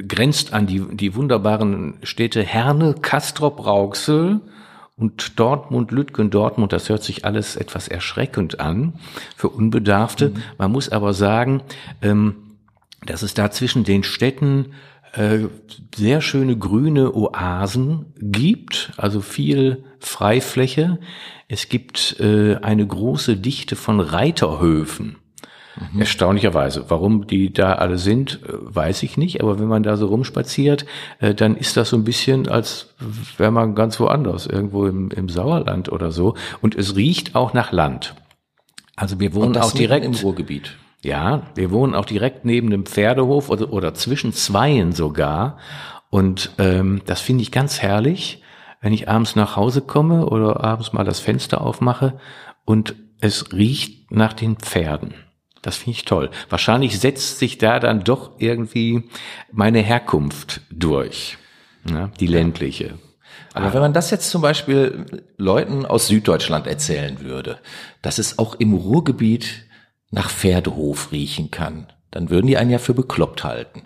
grenzt 0.08 0.54
an 0.54 0.68
die, 0.68 0.84
die 0.96 1.16
wunderbaren 1.16 1.96
Städte 2.04 2.44
Herne, 2.44 2.96
Castrop, 3.02 3.66
Rauxel 3.66 4.42
und 4.98 5.40
Dortmund, 5.40 5.92
Lütgen, 5.92 6.30
Dortmund. 6.30 6.74
Das 6.74 6.90
hört 6.90 7.04
sich 7.04 7.24
alles 7.24 7.56
etwas 7.56 7.88
erschreckend 7.88 8.60
an 8.60 8.94
für 9.36 9.50
Unbedarfte. 9.50 10.34
Man 10.58 10.72
muss 10.72 10.90
aber 10.90 11.14
sagen, 11.14 11.62
ähm, 12.02 12.36
dass 13.06 13.22
es 13.22 13.34
da 13.34 13.52
zwischen 13.52 13.84
den 13.84 14.04
Städten 14.04 14.74
äh, 15.14 15.46
sehr 15.96 16.22
schöne 16.22 16.58
grüne 16.58 17.14
Oasen 17.14 18.08
gibt, 18.18 18.92
also 18.98 19.22
viel 19.22 19.84
Freifläche. 20.00 21.00
Es 21.48 21.70
gibt 21.70 22.20
äh, 22.20 22.56
eine 22.56 22.86
große 22.86 23.38
Dichte 23.38 23.76
von 23.76 24.00
Reiterhöfen. 24.00 25.18
Erstaunlicherweise. 25.98 26.86
Warum 26.90 27.28
die 27.28 27.54
da 27.54 27.74
alle 27.74 27.98
sind, 27.98 28.42
äh, 28.44 28.54
weiß 28.54 29.04
ich 29.04 29.18
nicht. 29.18 29.42
Aber 29.42 29.60
wenn 29.60 29.68
man 29.68 29.84
da 29.84 29.98
so 29.98 30.08
rumspaziert, 30.08 30.86
äh, 31.20 31.34
dann 31.34 31.56
ist 31.56 31.78
das 31.78 31.90
so 31.90 31.98
ein 31.98 32.04
bisschen, 32.04 32.48
als 32.48 32.96
wäre 33.38 33.52
man 33.52 33.76
ganz 33.76 34.00
woanders, 34.00 34.48
irgendwo 34.48 34.86
im, 34.86 35.12
im 35.12 35.30
Sauerland 35.30 35.92
oder 35.92 36.12
so. 36.12 36.36
Und 36.62 36.76
es 36.76 36.96
riecht 36.96 37.36
auch 37.36 37.54
nach 37.54 37.72
Land. 37.72 38.16
Also 38.96 39.20
wir 39.20 39.34
wohnen 39.34 39.56
auch 39.58 39.72
direkt 39.72 40.06
im 40.06 40.14
Ruhrgebiet. 40.14 40.76
ja, 41.04 41.44
wir 41.56 41.72
wohnen 41.72 41.94
auch 41.94 42.06
direkt 42.06 42.46
neben 42.46 42.72
dem 42.72 42.86
Pferdehof 42.86 43.50
oder, 43.50 43.72
oder 43.72 43.94
zwischen 43.94 44.34
zweien 44.34 44.92
sogar. 44.92 45.58
Und 46.10 46.52
ähm, 46.58 47.02
das 47.06 47.22
finde 47.22 47.44
ich 47.44 47.52
ganz 47.52 47.82
herrlich, 47.82 48.42
wenn 48.82 48.94
ich 48.94 49.10
abends 49.10 49.36
nach 49.36 49.56
Hause 49.56 49.82
komme 49.82 50.26
oder 50.26 50.64
abends 50.64 50.94
mal 50.94 51.04
das 51.04 51.20
Fenster 51.20 51.62
aufmache 51.62 52.20
und 52.66 52.96
es 53.20 53.54
riecht 53.54 54.12
nach 54.12 54.34
den 54.34 54.58
Pferden. 54.58 55.14
Das 55.68 55.76
finde 55.76 55.98
ich 55.98 56.06
toll. 56.06 56.30
Wahrscheinlich 56.48 56.98
setzt 56.98 57.40
sich 57.40 57.58
da 57.58 57.80
dann 57.82 58.06
doch 58.06 58.32
irgendwie 58.38 59.04
meine 59.52 59.80
Herkunft 59.82 60.62
durch, 60.72 61.38
ne? 61.84 62.10
die 62.22 62.28
ländliche. 62.28 62.98
Aber 63.54 63.74
wenn 63.74 63.82
man 63.82 63.92
das 63.92 64.10
jetzt 64.10 64.30
zum 64.30 64.42
Beispiel 64.42 65.06
Leuten 65.36 65.86
aus 65.86 66.08
Süddeutschland 66.08 66.68
erzählen 66.68 67.20
würde, 67.20 67.60
dass 68.02 68.18
es 68.18 68.40
auch 68.40 68.56
im 68.56 68.72
Ruhrgebiet 68.74 69.66
nach 70.10 70.30
Pferdehof 70.30 71.12
riechen 71.12 71.52
kann, 71.52 71.88
dann 72.12 72.30
würden 72.30 72.48
die 72.48 72.56
einen 72.56 72.72
ja 72.72 72.78
für 72.80 72.94
bekloppt 72.94 73.44
halten. 73.44 73.84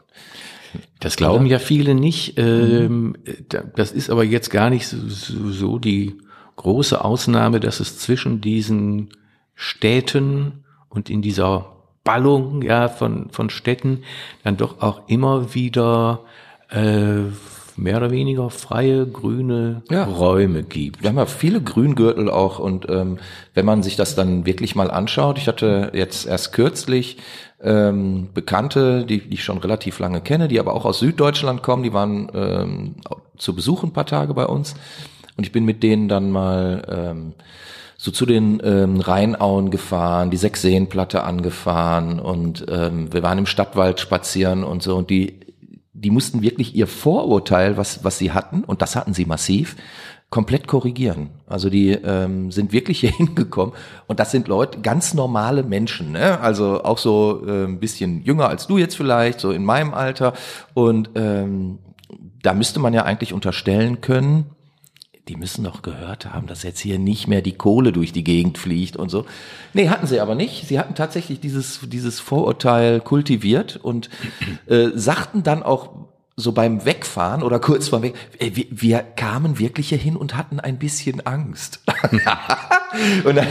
Das 0.99 1.15
glauben 1.15 1.47
ja 1.47 1.57
viele 1.57 1.95
nicht. 1.95 2.37
Ähm, 2.37 3.15
da- 3.49 3.63
Das 3.75 3.91
ist 3.91 4.11
aber 4.11 4.23
jetzt 4.23 4.51
gar 4.51 4.69
nicht 4.69 4.85
so 4.87 5.79
die 5.79 6.15
große 6.57 7.03
Ausnahme, 7.03 7.59
dass 7.59 7.79
es 7.79 7.97
zwischen 7.97 8.39
diesen 8.39 9.09
Städten 9.55 10.63
und 10.91 11.09
in 11.09 11.21
dieser 11.21 11.65
Ballung 12.03 12.61
ja 12.61 12.87
von 12.87 13.29
von 13.31 13.49
Städten 13.49 14.03
dann 14.43 14.57
doch 14.57 14.81
auch 14.81 15.01
immer 15.07 15.53
wieder 15.53 16.21
äh, 16.69 17.23
mehr 17.77 17.97
oder 17.97 18.11
weniger 18.11 18.49
freie 18.49 19.07
grüne 19.07 19.81
Ja. 19.89 20.03
Räume 20.03 20.63
gibt. 20.63 21.01
Wir 21.01 21.09
haben 21.09 21.17
ja 21.17 21.25
viele 21.25 21.61
Grüngürtel 21.61 22.29
auch 22.29 22.59
und 22.59 22.87
ähm, 22.89 23.17
wenn 23.53 23.65
man 23.65 23.83
sich 23.83 23.95
das 23.95 24.15
dann 24.15 24.45
wirklich 24.45 24.75
mal 24.75 24.91
anschaut, 24.91 25.37
ich 25.37 25.47
hatte 25.47 25.91
jetzt 25.93 26.27
erst 26.27 26.53
kürzlich 26.53 27.17
ähm, 27.61 28.29
Bekannte, 28.33 29.05
die, 29.05 29.19
die 29.19 29.35
ich 29.35 29.43
schon 29.43 29.57
relativ 29.59 29.99
lange 29.99 30.21
kenne, 30.21 30.47
die 30.47 30.59
aber 30.59 30.73
auch 30.73 30.85
aus 30.85 30.99
Süddeutschland 30.99 31.63
kommen, 31.63 31.83
die 31.83 31.93
waren 31.93 32.29
ähm, 32.33 32.95
zu 33.37 33.55
Besuch 33.55 33.83
ein 33.83 33.93
paar 33.93 34.05
Tage 34.05 34.33
bei 34.33 34.45
uns 34.45 34.75
und 35.37 35.45
ich 35.45 35.51
bin 35.51 35.65
mit 35.65 35.81
denen 35.83 36.07
dann 36.07 36.29
mal 36.31 36.83
ähm, 36.89 37.33
so 38.01 38.09
zu 38.09 38.25
den 38.25 38.59
ähm, 38.63 38.99
Rheinauen 38.99 39.69
gefahren, 39.69 40.31
die 40.31 40.37
Sechseenplatte 40.37 41.21
angefahren 41.21 42.19
und 42.19 42.65
ähm, 42.67 43.13
wir 43.13 43.21
waren 43.21 43.37
im 43.37 43.45
Stadtwald 43.45 43.99
spazieren 43.99 44.63
und 44.63 44.81
so 44.81 44.97
und 44.97 45.11
die 45.11 45.39
die 45.93 46.09
mussten 46.09 46.41
wirklich 46.41 46.73
ihr 46.75 46.87
Vorurteil, 46.87 47.77
was, 47.77 48.03
was 48.03 48.17
sie 48.17 48.31
hatten, 48.31 48.63
und 48.63 48.81
das 48.81 48.95
hatten 48.95 49.13
sie 49.13 49.25
massiv, 49.25 49.75
komplett 50.31 50.65
korrigieren. 50.67 51.29
Also 51.45 51.69
die 51.69 51.91
ähm, 51.91 52.51
sind 52.51 52.71
wirklich 52.71 52.99
hier 53.01 53.11
hingekommen 53.11 53.75
und 54.07 54.19
das 54.19 54.31
sind 54.31 54.47
Leute, 54.47 54.79
ganz 54.79 55.13
normale 55.13 55.61
Menschen, 55.61 56.11
ne? 56.11 56.39
also 56.39 56.83
auch 56.83 56.97
so 56.97 57.43
äh, 57.45 57.65
ein 57.65 57.79
bisschen 57.79 58.23
jünger 58.23 58.49
als 58.49 58.65
du 58.65 58.79
jetzt 58.79 58.95
vielleicht, 58.95 59.39
so 59.39 59.51
in 59.51 59.63
meinem 59.63 59.93
Alter. 59.93 60.33
Und 60.73 61.11
ähm, 61.13 61.77
da 62.41 62.55
müsste 62.55 62.79
man 62.79 62.95
ja 62.95 63.03
eigentlich 63.03 63.31
unterstellen 63.31 64.01
können, 64.01 64.45
die 65.31 65.37
müssen 65.37 65.63
doch 65.63 65.81
gehört 65.81 66.25
haben, 66.25 66.45
dass 66.45 66.63
jetzt 66.63 66.81
hier 66.81 66.99
nicht 66.99 67.25
mehr 67.25 67.41
die 67.41 67.53
Kohle 67.53 67.93
durch 67.93 68.11
die 68.11 68.25
Gegend 68.25 68.57
fliegt 68.57 68.97
und 68.97 69.07
so. 69.07 69.25
Nee, 69.73 69.87
hatten 69.87 70.05
sie 70.05 70.19
aber 70.19 70.35
nicht. 70.35 70.67
Sie 70.67 70.77
hatten 70.77 70.93
tatsächlich 70.93 71.39
dieses, 71.39 71.79
dieses 71.87 72.19
Vorurteil 72.19 72.99
kultiviert 72.99 73.79
und 73.81 74.09
äh, 74.65 74.89
sagten 74.93 75.43
dann 75.43 75.63
auch 75.63 75.91
so 76.35 76.51
beim 76.51 76.83
Wegfahren 76.83 77.43
oder 77.43 77.59
kurz 77.59 77.87
vor 77.87 78.01
Weg, 78.01 78.15
ey, 78.39 78.57
wir, 78.57 78.65
wir 78.71 78.99
kamen 78.99 79.57
wirklich 79.57 79.87
hier 79.87 79.97
hin 79.97 80.17
und 80.17 80.35
hatten 80.35 80.59
ein 80.59 80.77
bisschen 80.77 81.25
Angst. 81.25 81.79
und 83.23 83.35
dann, 83.37 83.47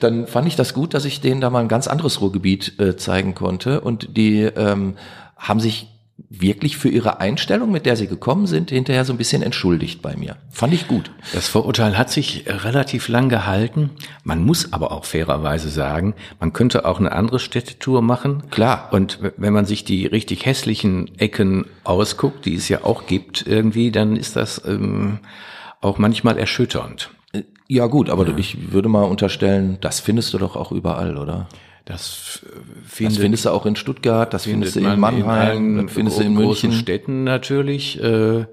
dann 0.00 0.26
fand 0.26 0.48
ich 0.48 0.56
das 0.56 0.74
gut, 0.74 0.92
dass 0.92 1.04
ich 1.04 1.20
denen 1.20 1.40
da 1.40 1.50
mal 1.50 1.60
ein 1.60 1.68
ganz 1.68 1.86
anderes 1.86 2.20
Ruhrgebiet 2.20 2.80
äh, 2.80 2.96
zeigen 2.96 3.36
konnte 3.36 3.80
und 3.80 4.16
die 4.16 4.40
ähm, 4.42 4.96
haben 5.36 5.60
sich 5.60 5.88
wirklich 6.28 6.76
für 6.76 6.88
ihre 6.88 7.20
Einstellung, 7.20 7.70
mit 7.72 7.84
der 7.86 7.96
sie 7.96 8.06
gekommen 8.06 8.46
sind, 8.46 8.70
hinterher 8.70 9.04
so 9.04 9.12
ein 9.12 9.16
bisschen 9.18 9.42
entschuldigt 9.42 10.02
bei 10.02 10.16
mir. 10.16 10.36
Fand 10.50 10.72
ich 10.72 10.86
gut. 10.88 11.10
Das 11.32 11.48
Vorurteil 11.48 11.96
hat 11.98 12.10
sich 12.10 12.44
relativ 12.46 13.08
lang 13.08 13.28
gehalten. 13.28 13.90
Man 14.24 14.44
muss 14.44 14.72
aber 14.72 14.92
auch 14.92 15.04
fairerweise 15.04 15.68
sagen, 15.68 16.14
man 16.40 16.52
könnte 16.52 16.84
auch 16.84 17.00
eine 17.00 17.12
andere 17.12 17.38
Städtetour 17.38 18.02
machen. 18.02 18.44
Klar. 18.50 18.88
Und 18.92 19.18
wenn 19.36 19.52
man 19.52 19.66
sich 19.66 19.84
die 19.84 20.06
richtig 20.06 20.46
hässlichen 20.46 21.10
Ecken 21.18 21.66
ausguckt, 21.84 22.44
die 22.46 22.54
es 22.54 22.68
ja 22.68 22.84
auch 22.84 23.06
gibt 23.06 23.46
irgendwie, 23.46 23.90
dann 23.90 24.16
ist 24.16 24.36
das 24.36 24.62
ähm, 24.66 25.18
auch 25.80 25.98
manchmal 25.98 26.38
erschütternd. 26.38 27.10
Ja 27.68 27.86
gut, 27.86 28.10
aber 28.10 28.24
du- 28.26 28.36
ich 28.36 28.72
würde 28.72 28.88
mal 28.88 29.04
unterstellen, 29.04 29.78
das 29.80 30.00
findest 30.00 30.32
du 30.34 30.38
doch 30.38 30.56
auch 30.56 30.72
überall, 30.72 31.16
oder? 31.16 31.48
Das 31.84 32.42
äh, 32.44 32.48
Das 32.82 32.92
findet, 32.92 33.18
findest 33.18 33.44
du 33.44 33.50
auch 33.50 33.66
in 33.66 33.76
Stuttgart, 33.76 34.32
das 34.32 34.44
findest 34.44 34.76
du 34.76 34.80
in 34.80 34.84
man 34.84 35.00
Mannheim, 35.00 35.86
das 35.86 35.94
findest 35.94 36.18
du 36.18 36.22
in 36.22 36.36
großen 36.36 36.70
München. 36.70 36.72
Städten 36.72 37.24
natürlich. 37.24 38.00
Äh, 38.02 38.46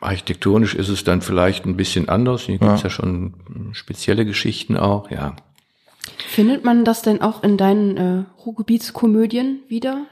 architektonisch 0.00 0.74
ist 0.74 0.88
es 0.88 1.04
dann 1.04 1.22
vielleicht 1.22 1.66
ein 1.66 1.76
bisschen 1.76 2.08
anders. 2.08 2.42
Hier 2.42 2.58
gibt's 2.58 2.82
ja 2.82 2.90
schon 2.90 3.34
äh, 3.70 3.74
spezielle 3.74 4.24
Geschichten 4.24 4.76
auch, 4.76 5.10
ja. 5.10 5.36
Findet 6.28 6.64
man 6.64 6.84
das 6.84 7.02
denn 7.02 7.20
auch 7.22 7.42
in 7.42 7.56
deinen 7.56 7.96
äh, 7.96 8.24
Ruhrgebietskomödien 8.44 9.60
wieder? 9.68 10.06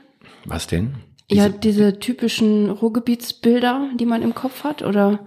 Was 0.45 0.66
denn? 0.66 0.95
ja, 1.28 1.49
diese 1.49 1.99
typischen 1.99 2.71
Ruhrgebietsbilder, 2.71 3.90
die 3.99 4.06
man 4.06 4.23
im 4.23 4.35
Kopf 4.35 4.64
hat, 4.64 4.83
oder 4.83 5.18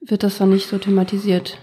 wird 0.00 0.22
das 0.22 0.38
dann 0.38 0.50
nicht 0.50 0.68
so 0.68 0.78
thematisiert? 0.78 1.58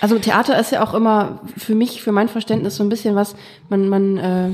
Also 0.00 0.18
Theater 0.18 0.58
ist 0.58 0.72
ja 0.72 0.82
auch 0.82 0.94
immer 0.94 1.40
für 1.56 1.74
mich, 1.74 2.02
für 2.02 2.12
mein 2.12 2.28
Verständnis 2.28 2.76
so 2.76 2.82
ein 2.82 2.88
bisschen 2.88 3.14
was, 3.14 3.34
man, 3.68 3.88
man, 3.88 4.16
äh, 4.18 4.50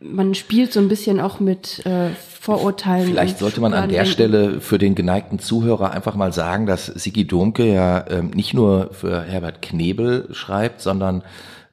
man 0.00 0.34
spielt 0.34 0.72
so 0.72 0.80
ein 0.80 0.88
bisschen 0.88 1.20
auch 1.20 1.40
mit 1.40 1.84
äh, 1.84 2.10
Vorurteilen. 2.40 3.08
Vielleicht 3.08 3.38
sollte 3.38 3.60
man 3.60 3.74
an 3.74 3.88
der 3.88 4.06
Schubladendenken. 4.06 4.48
Stelle 4.48 4.60
für 4.60 4.78
den 4.78 4.94
geneigten 4.94 5.38
Zuhörer 5.38 5.90
einfach 5.90 6.14
mal 6.14 6.32
sagen, 6.32 6.66
dass 6.66 6.86
Sigi 6.86 7.26
Domke 7.26 7.66
ja 7.66 8.04
ähm, 8.08 8.30
nicht 8.30 8.54
nur 8.54 8.90
für 8.92 9.22
Herbert 9.22 9.60
Knebel 9.60 10.28
schreibt, 10.32 10.80
sondern 10.80 11.22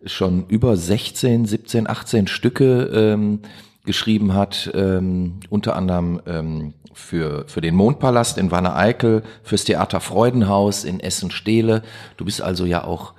schon 0.05 0.45
über 0.47 0.75
16, 0.75 1.45
17, 1.45 1.87
18 1.87 2.27
Stücke 2.27 2.89
ähm, 2.93 3.39
geschrieben 3.85 4.33
hat, 4.33 4.71
ähm, 4.73 5.39
unter 5.49 5.75
anderem 5.75 6.21
ähm, 6.25 6.73
für, 6.93 7.45
für 7.47 7.61
den 7.61 7.75
Mondpalast 7.75 8.37
in 8.37 8.51
Wanne-Eickel, 8.51 9.23
fürs 9.43 9.65
Theater 9.65 9.99
Freudenhaus 9.99 10.83
in 10.83 10.99
Essen-Stehle. 10.99 11.83
Du 12.17 12.25
bist 12.25 12.41
also 12.41 12.65
ja 12.65 12.83
auch 12.83 13.13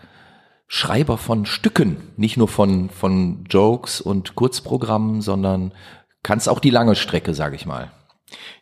Schreiber 0.66 1.18
von 1.18 1.44
Stücken, 1.46 1.96
nicht 2.16 2.36
nur 2.36 2.48
von, 2.48 2.88
von 2.88 3.44
Jokes 3.50 4.00
und 4.00 4.34
Kurzprogrammen, 4.34 5.20
sondern 5.20 5.72
kannst 6.22 6.48
auch 6.48 6.60
die 6.60 6.70
lange 6.70 6.94
Strecke, 6.94 7.34
sage 7.34 7.56
ich 7.56 7.66
mal. 7.66 7.90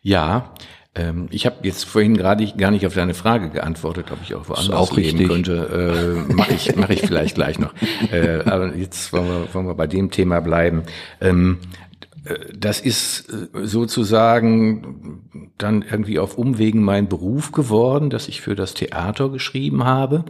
Ja, 0.03 0.53
ähm, 0.95 1.29
ich 1.31 1.47
habe 1.47 1.57
jetzt 1.63 1.85
vorhin 1.85 2.17
gerade 2.17 2.47
gar 2.53 2.71
nicht 2.71 2.87
auf 2.87 2.95
deine 2.95 3.15
Frage 3.15 3.49
geantwortet, 3.49 4.11
ob 4.13 4.19
ich 4.23 4.35
auch 4.35 4.49
woanders 4.49 4.71
auch 4.71 4.95
leben 4.95 5.19
richtig. 5.19 5.29
könnte. 5.29 6.27
Äh, 6.29 6.33
Mache 6.35 6.53
ich, 6.53 6.77
mach 6.77 6.91
ich 6.91 7.01
vielleicht 7.01 7.37
gleich 7.37 7.59
noch. 7.59 7.73
Äh, 8.13 8.43
aber 8.45 8.75
jetzt 8.75 9.13
wollen 9.13 9.27
wir, 9.27 9.55
wollen 9.55 9.67
wir 9.67 9.75
bei 9.75 9.87
dem 9.87 10.11
Thema 10.11 10.41
bleiben. 10.41 10.83
Ähm, 11.21 11.59
das 12.55 12.81
ist 12.81 13.29
äh, 13.33 13.67
sozusagen 13.67 15.51
dann 15.59 15.83
irgendwie 15.83 16.19
auf 16.19 16.39
Umwegen 16.39 16.83
mein 16.83 17.09
Beruf 17.09 17.53
geworden, 17.53 18.11
dass 18.11 18.29
ich 18.29 18.41
für 18.41 18.55
das 18.55 18.75
Theater 18.75 19.29
geschrieben 19.29 19.85
habe. 19.85 20.25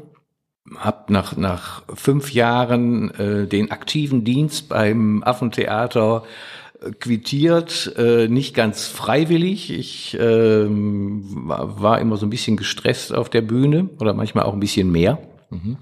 Hab 0.77 1.11
nach, 1.11 1.37
nach 1.37 1.83
fünf 1.95 2.33
Jahren 2.33 3.11
äh, 3.15 3.47
den 3.47 3.71
aktiven 3.71 4.25
Dienst 4.25 4.69
beim 4.69 5.23
Affentheater 5.23 6.23
äh, 6.81 6.93
quittiert, 6.93 7.93
äh, 7.99 8.29
nicht 8.29 8.55
ganz 8.55 8.87
freiwillig. 8.87 9.71
Ich 9.71 10.15
äh, 10.19 10.67
war 10.69 12.01
immer 12.01 12.17
so 12.17 12.25
ein 12.25 12.31
bisschen 12.31 12.57
gestresst 12.57 13.15
auf 13.15 13.29
der 13.29 13.43
Bühne 13.43 13.91
oder 13.99 14.15
manchmal 14.15 14.45
auch 14.45 14.55
ein 14.55 14.61
bisschen 14.61 14.91
mehr. 14.91 15.19
Mhm. 15.51 15.77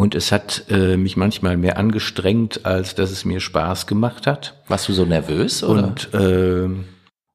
Und 0.00 0.14
es 0.14 0.30
hat 0.30 0.66
äh, 0.70 0.96
mich 0.96 1.16
manchmal 1.16 1.56
mehr 1.56 1.76
angestrengt, 1.76 2.64
als 2.64 2.94
dass 2.94 3.10
es 3.10 3.24
mir 3.24 3.40
Spaß 3.40 3.88
gemacht 3.88 4.28
hat. 4.28 4.54
Warst 4.68 4.88
du 4.88 4.92
so 4.92 5.04
nervös? 5.04 5.64
Oder? 5.64 5.88
Und 5.88 6.14
äh, 6.14 6.68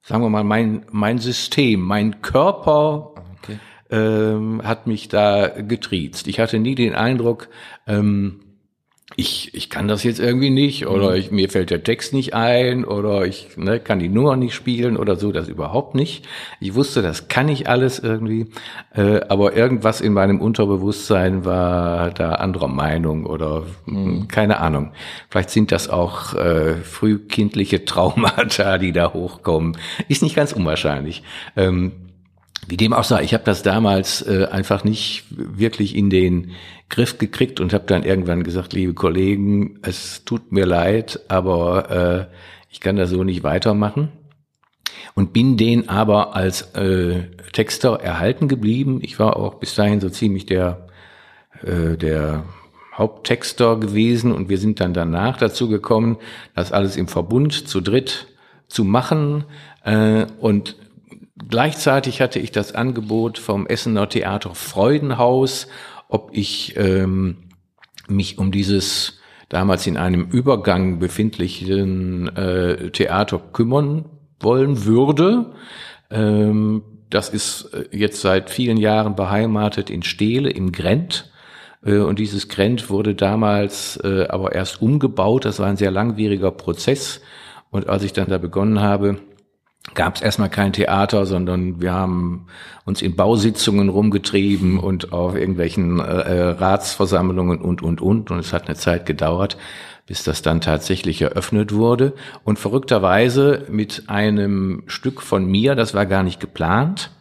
sagen 0.02 0.24
wir 0.24 0.30
mal, 0.30 0.46
mein, 0.46 0.86
mein 0.90 1.20
System, 1.20 1.82
mein 1.82 2.22
Körper 2.22 3.16
okay. 3.42 3.60
äh, 3.90 4.64
hat 4.64 4.88
mich 4.88 5.10
da 5.10 5.50
getriezt. 5.50 6.28
Ich 6.28 6.40
hatte 6.40 6.58
nie 6.58 6.74
den 6.74 6.96
Eindruck, 6.96 7.50
ähm, 7.86 8.43
ich, 9.16 9.54
ich 9.54 9.70
kann 9.70 9.88
das 9.88 10.04
jetzt 10.04 10.20
irgendwie 10.20 10.50
nicht 10.50 10.88
oder 10.88 11.12
mhm. 11.12 11.16
ich, 11.16 11.32
mir 11.32 11.50
fällt 11.50 11.70
der 11.70 11.84
Text 11.84 12.14
nicht 12.14 12.34
ein 12.34 12.86
oder 12.86 13.26
ich 13.26 13.58
ne, 13.58 13.80
kann 13.80 14.00
die 14.00 14.10
Nummer 14.10 14.36
nicht 14.36 14.54
spielen 14.54 14.98
oder 14.98 15.16
so, 15.16 15.32
das 15.32 15.48
überhaupt 15.48 15.96
nicht. 15.96 16.26
Ich 16.60 16.76
wusste, 16.76 17.02
das 17.02 17.28
kann 17.28 17.50
ich 17.50 17.70
alles 17.70 18.00
irgendwie, 18.00 18.48
äh, 18.96 19.22
aber 19.30 19.56
irgendwas 19.56 20.02
in 20.02 20.14
meinem 20.14 20.42
Unterbewusstsein 20.42 21.46
war 21.46 22.12
da 22.12 22.34
anderer 22.34 22.68
Meinung 22.68 23.26
oder 23.26 23.64
mhm. 23.86 24.28
keine 24.28 24.60
Ahnung. 24.60 24.92
Vielleicht 25.30 25.52
sind 25.52 25.72
das 25.72 25.90
auch 25.90 26.34
äh, 26.34 26.76
frühkindliche 26.76 27.86
Traumata, 27.86 28.78
die 28.78 28.92
da 28.92 29.14
hochkommen. 29.14 29.78
Ist 30.08 30.24
nicht 30.24 30.36
ganz 30.36 30.54
unwahrscheinlich. 30.54 31.24
Ähm, 31.56 31.92
wie 32.68 32.78
dem 32.78 32.94
auch 32.94 33.04
sei, 33.04 33.24
ich 33.24 33.34
habe 33.34 33.44
das 33.44 33.64
damals 33.64 34.22
äh, 34.22 34.48
einfach 34.52 34.84
nicht 34.84 35.26
wirklich 35.30 35.96
in 35.96 36.10
den 36.10 36.52
Griff 36.90 37.18
gekriegt 37.18 37.60
und 37.60 37.74
habe 37.74 37.86
dann 37.88 38.04
irgendwann 38.04 38.44
gesagt, 38.44 38.74
liebe 38.74 38.94
Kollegen, 38.94 39.80
es 39.82 40.24
tut 40.26 40.52
mir 40.52 40.66
leid, 40.66 41.20
aber 41.28 42.30
äh, 42.30 42.36
ich 42.70 42.80
kann 42.80 42.96
da 42.96 43.06
so 43.06 43.24
nicht 43.24 43.44
weitermachen. 43.44 44.10
Und 45.16 45.32
bin 45.32 45.58
den 45.58 45.90
aber 45.90 46.36
als 46.36 46.74
äh, 46.74 47.24
Texter 47.52 48.00
erhalten 48.00 48.48
geblieben. 48.48 49.00
Ich 49.04 49.20
war 49.20 49.38
auch 49.38 49.56
bis 49.56 49.76
dahin 49.76 50.02
so 50.02 50.10
ziemlich 50.10 50.48
der, 50.48 50.88
äh, 51.62 51.98
der 51.98 52.46
Haupttexter 52.96 53.78
gewesen 53.78 54.32
und 54.32 54.50
wir 54.50 54.58
sind 54.58 54.80
dann 54.80 54.94
danach 54.94 55.38
dazu 55.38 55.68
gekommen, 55.70 56.18
das 56.56 56.72
alles 56.72 56.98
im 56.98 57.08
Verbund 57.08 57.68
zu 57.68 57.82
dritt 57.82 58.28
zu 58.68 58.84
machen. 58.84 59.46
Äh, 59.84 60.26
und 60.40 60.76
Gleichzeitig 61.50 62.22
hatte 62.22 62.40
ich 62.40 62.52
das 62.52 62.74
Angebot 62.74 63.38
vom 63.38 63.68
Essener 63.68 64.08
Theater 64.10 64.56
Freudenhaus, 64.56 65.68
ob 66.08 66.30
ich 66.34 66.76
ähm, 66.78 67.50
mich 68.08 68.38
um 68.38 68.52
dieses 68.52 69.20
damals 69.50 69.86
in 69.88 69.98
einem 69.98 70.30
Übergang 70.30 71.00
befindlichen 71.00 72.36
äh, 72.36 72.90
Theater 72.92 73.40
kümmern 73.52 74.06
wollen 74.40 74.86
würde. 74.86 75.54
Ähm, 76.10 76.84
das 77.10 77.30
ist 77.30 77.72
äh, 77.74 77.96
jetzt 77.96 78.22
seit 78.22 78.50
vielen 78.50 78.78
Jahren 78.78 79.16
beheimatet 79.16 79.90
in 79.90 80.04
Steele 80.04 80.50
im 80.50 80.72
Grent. 80.72 81.32
Äh, 81.86 81.98
und 81.98 82.20
dieses 82.20 82.48
Grent 82.50 82.90
wurde 82.90 83.16
damals 83.16 83.98
äh, 84.04 84.28
aber 84.30 84.54
erst 84.54 84.82
umgebaut. 84.82 85.46
Das 85.46 85.60
war 85.60 85.68
ein 85.68 85.78
sehr 85.78 85.92
langwieriger 85.92 86.52
Prozess. 86.52 87.22
Und 87.70 87.90
als 87.90 88.04
ich 88.04 88.14
dann 88.14 88.30
da 88.30 88.38
begonnen 88.38 88.80
habe, 88.82 89.20
gab 89.94 90.16
es 90.16 90.22
erstmal 90.22 90.50
kein 90.50 90.74
Theater, 90.74 91.26
sondern 91.26 91.82
wir 91.82 91.94
haben 91.94 92.48
uns 92.86 93.02
in 93.02 93.16
Bausitzungen 93.16 93.90
rumgetrieben 93.90 94.80
und 94.80 95.14
auf 95.14 95.36
irgendwelchen 95.36 96.00
äh, 96.00 96.04
äh, 96.04 96.42
Ratsversammlungen 96.52 97.60
und, 97.60 97.82
und, 97.82 98.02
und. 98.02 98.32
Und 98.32 98.40
es 98.40 98.54
hat 98.54 98.68
eine 98.68 98.76
Zeit 98.76 99.06
gedauert, 99.06 99.58
bis 100.06 100.24
das 100.24 100.42
dann 100.42 100.62
tatsächlich 100.62 101.22
eröffnet 101.22 101.74
wurde. 101.74 102.14
Und 102.44 102.60
verrückterweise 102.60 103.66
mit 103.70 104.04
einem 104.08 104.84
Stück 104.88 105.22
von 105.22 105.46
mir, 105.46 105.76
das 105.76 105.94
war 105.94 106.06
gar 106.06 106.24
nicht 106.24 106.40
geplant. 106.40 107.12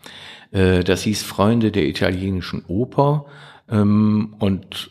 Äh, 0.53 0.85
das 0.85 1.03
hieß 1.03 1.23
Freunde 1.25 1.73
der 1.73 1.85
italienischen 1.87 2.65
Oper. 2.69 3.27
Ähm, 3.71 4.35
und 4.39 4.91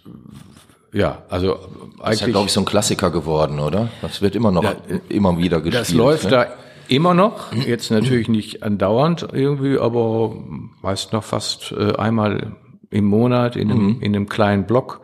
ja, 0.94 1.24
also 1.30 1.54
eigentlich. 1.54 2.00
Das 2.02 2.14
ist 2.16 2.22
ja, 2.22 2.28
glaube 2.28 2.48
ich, 2.48 2.52
so 2.52 2.62
ein 2.62 2.66
Klassiker 2.66 3.12
geworden, 3.12 3.60
oder? 3.60 3.88
Das 4.02 4.22
wird 4.22 4.36
immer 4.36 4.52
noch, 4.52 4.64
ja, 4.64 4.76
immer 5.08 5.38
wieder 5.38 5.62
gespielt. 5.62 5.82
Das 5.82 5.94
läuft 5.94 6.26
ne? 6.26 6.30
da 6.32 6.48
Immer 6.92 7.14
noch, 7.14 7.54
jetzt 7.54 7.90
natürlich 7.90 8.28
nicht 8.28 8.64
andauernd 8.64 9.26
irgendwie, 9.32 9.78
aber 9.78 10.36
meist 10.82 11.14
noch 11.14 11.24
fast 11.24 11.72
äh, 11.72 11.96
einmal 11.96 12.58
im 12.90 13.06
Monat 13.06 13.56
in 13.56 13.72
einem, 13.72 13.86
mhm. 13.86 14.02
in 14.02 14.14
einem 14.14 14.28
kleinen 14.28 14.66
Block 14.66 15.00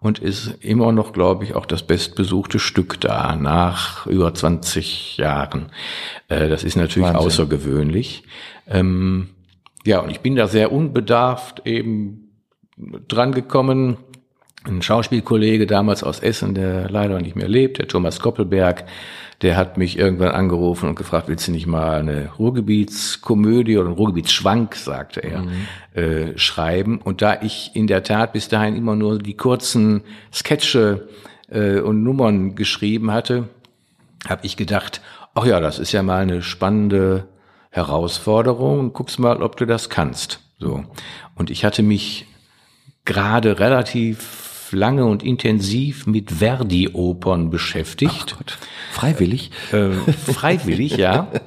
und 0.00 0.18
ist 0.18 0.62
immer 0.62 0.92
noch, 0.92 1.14
glaube 1.14 1.44
ich, 1.44 1.54
auch 1.54 1.64
das 1.64 1.82
bestbesuchte 1.82 2.58
Stück 2.58 3.00
da 3.00 3.36
nach 3.36 4.06
über 4.06 4.34
20 4.34 5.16
Jahren. 5.16 5.72
Äh, 6.28 6.50
das 6.50 6.62
ist 6.62 6.76
natürlich 6.76 7.08
Wahnsinn. 7.08 7.26
außergewöhnlich. 7.26 8.24
Ähm, 8.68 9.30
ja, 9.86 10.00
und 10.00 10.10
ich 10.10 10.20
bin 10.20 10.36
da 10.36 10.46
sehr 10.46 10.70
unbedarft 10.70 11.66
eben 11.66 12.34
dran 13.08 13.32
gekommen. 13.32 13.96
Ein 14.64 14.82
Schauspielkollege 14.82 15.66
damals 15.66 16.02
aus 16.02 16.20
Essen, 16.20 16.54
der 16.54 16.90
leider 16.90 17.18
nicht 17.18 17.34
mehr 17.34 17.48
lebt, 17.48 17.78
der 17.78 17.88
Thomas 17.88 18.20
Koppelberg, 18.20 18.84
der 19.42 19.56
hat 19.56 19.78
mich 19.78 19.98
irgendwann 19.98 20.32
angerufen 20.32 20.88
und 20.88 20.96
gefragt, 20.96 21.28
willst 21.28 21.48
du 21.48 21.52
nicht 21.52 21.66
mal 21.66 22.00
eine 22.00 22.30
Ruhrgebietskomödie 22.38 23.78
oder 23.78 23.88
ein 23.88 23.94
Ruhrgebietsschwank, 23.94 24.74
sagte 24.74 25.20
er, 25.20 25.42
mhm. 25.42 25.66
äh, 25.94 26.38
schreiben. 26.38 26.98
Und 26.98 27.22
da 27.22 27.40
ich 27.40 27.70
in 27.74 27.86
der 27.86 28.02
Tat 28.02 28.34
bis 28.34 28.48
dahin 28.48 28.76
immer 28.76 28.96
nur 28.96 29.18
die 29.18 29.36
kurzen 29.36 30.02
Sketche 30.32 31.08
äh, 31.48 31.80
und 31.80 32.02
Nummern 32.02 32.54
geschrieben 32.54 33.10
hatte, 33.10 33.48
habe 34.28 34.44
ich 34.44 34.58
gedacht, 34.58 35.00
ach 35.34 35.46
ja, 35.46 35.60
das 35.60 35.78
ist 35.78 35.92
ja 35.92 36.02
mal 36.02 36.22
eine 36.22 36.42
spannende 36.42 37.26
Herausforderung. 37.70 38.92
Guck's 38.92 39.18
mal, 39.18 39.42
ob 39.42 39.56
du 39.56 39.64
das 39.64 39.88
kannst. 39.88 40.40
So. 40.58 40.84
Und 41.34 41.50
ich 41.50 41.64
hatte 41.64 41.82
mich 41.82 42.26
gerade 43.06 43.58
relativ 43.58 44.49
lange 44.72 45.04
und 45.04 45.22
intensiv 45.22 46.06
mit 46.06 46.30
Verdi-Opern 46.30 47.50
beschäftigt. 47.50 48.36
Freiwillig? 48.92 49.50
Äh, 49.72 49.90
freiwillig, 50.12 50.96
ja. 50.96 51.28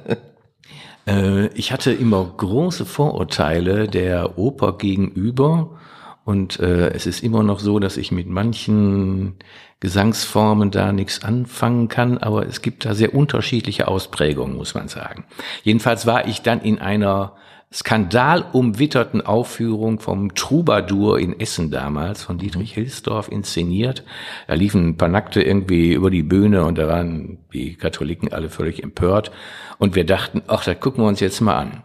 Äh, 1.06 1.48
ich 1.48 1.70
hatte 1.70 1.92
immer 1.92 2.24
große 2.24 2.86
Vorurteile 2.86 3.88
der 3.88 4.38
Oper 4.38 4.78
gegenüber. 4.78 5.78
Und 6.24 6.58
äh, 6.60 6.88
es 6.94 7.04
ist 7.04 7.22
immer 7.22 7.42
noch 7.42 7.60
so, 7.60 7.78
dass 7.78 7.98
ich 7.98 8.10
mit 8.10 8.26
manchen 8.26 9.34
Gesangsformen 9.80 10.70
da 10.70 10.92
nichts 10.92 11.22
anfangen 11.22 11.88
kann, 11.88 12.16
aber 12.16 12.46
es 12.46 12.62
gibt 12.62 12.86
da 12.86 12.94
sehr 12.94 13.14
unterschiedliche 13.14 13.86
Ausprägungen, 13.86 14.56
muss 14.56 14.74
man 14.74 14.88
sagen. 14.88 15.24
Jedenfalls 15.62 16.06
war 16.06 16.26
ich 16.26 16.40
dann 16.40 16.62
in 16.62 16.78
einer 16.78 17.34
skandalumwitterten 17.74 19.20
Aufführung 19.20 19.98
vom 19.98 20.34
Troubadour 20.34 21.18
in 21.18 21.38
Essen 21.40 21.72
damals, 21.72 22.22
von 22.22 22.38
Dietrich. 22.38 22.72
Hilsdorf 22.72 23.28
inszeniert. 23.28 24.04
Da 24.46 24.54
liefen 24.54 24.88
ein 24.88 24.96
paar 24.96 25.08
Nackte 25.08 25.42
irgendwie 25.42 25.92
über 25.92 26.10
die 26.10 26.22
Bühne 26.22 26.64
und 26.64 26.78
da 26.78 26.86
waren 26.86 27.38
die 27.52 27.74
Katholiken 27.74 28.32
alle 28.32 28.48
völlig 28.48 28.82
empört. 28.82 29.32
Und 29.78 29.96
wir 29.96 30.06
dachten, 30.06 30.42
ach, 30.46 30.64
da 30.64 30.74
gucken 30.74 31.02
wir 31.02 31.08
uns 31.08 31.20
jetzt 31.20 31.40
mal 31.40 31.56
an. 31.56 31.82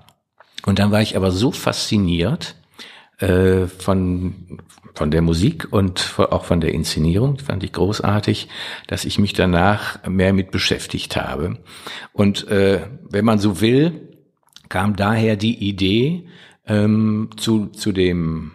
Und 0.65 0.77
dann 0.77 0.91
war 0.91 1.01
ich 1.01 1.17
aber 1.17 1.31
so 1.31 1.51
fasziniert 1.51 2.55
äh, 3.17 3.65
von, 3.65 4.59
von 4.93 5.09
der 5.09 5.23
Musik 5.23 5.67
und 5.71 6.19
auch 6.19 6.45
von 6.45 6.61
der 6.61 6.73
Inszenierung, 6.73 7.39
fand 7.39 7.63
ich 7.63 7.73
großartig, 7.73 8.47
dass 8.87 9.05
ich 9.05 9.17
mich 9.17 9.33
danach 9.33 10.05
mehr 10.07 10.33
mit 10.33 10.51
beschäftigt 10.51 11.15
habe. 11.15 11.57
Und 12.13 12.47
äh, 12.47 12.81
wenn 13.09 13.25
man 13.25 13.39
so 13.39 13.59
will, 13.61 14.08
kam 14.69 14.95
daher 14.95 15.35
die 15.35 15.67
Idee 15.67 16.27
ähm, 16.67 17.29
zu, 17.35 17.67
zu 17.67 17.91
dem 17.91 18.51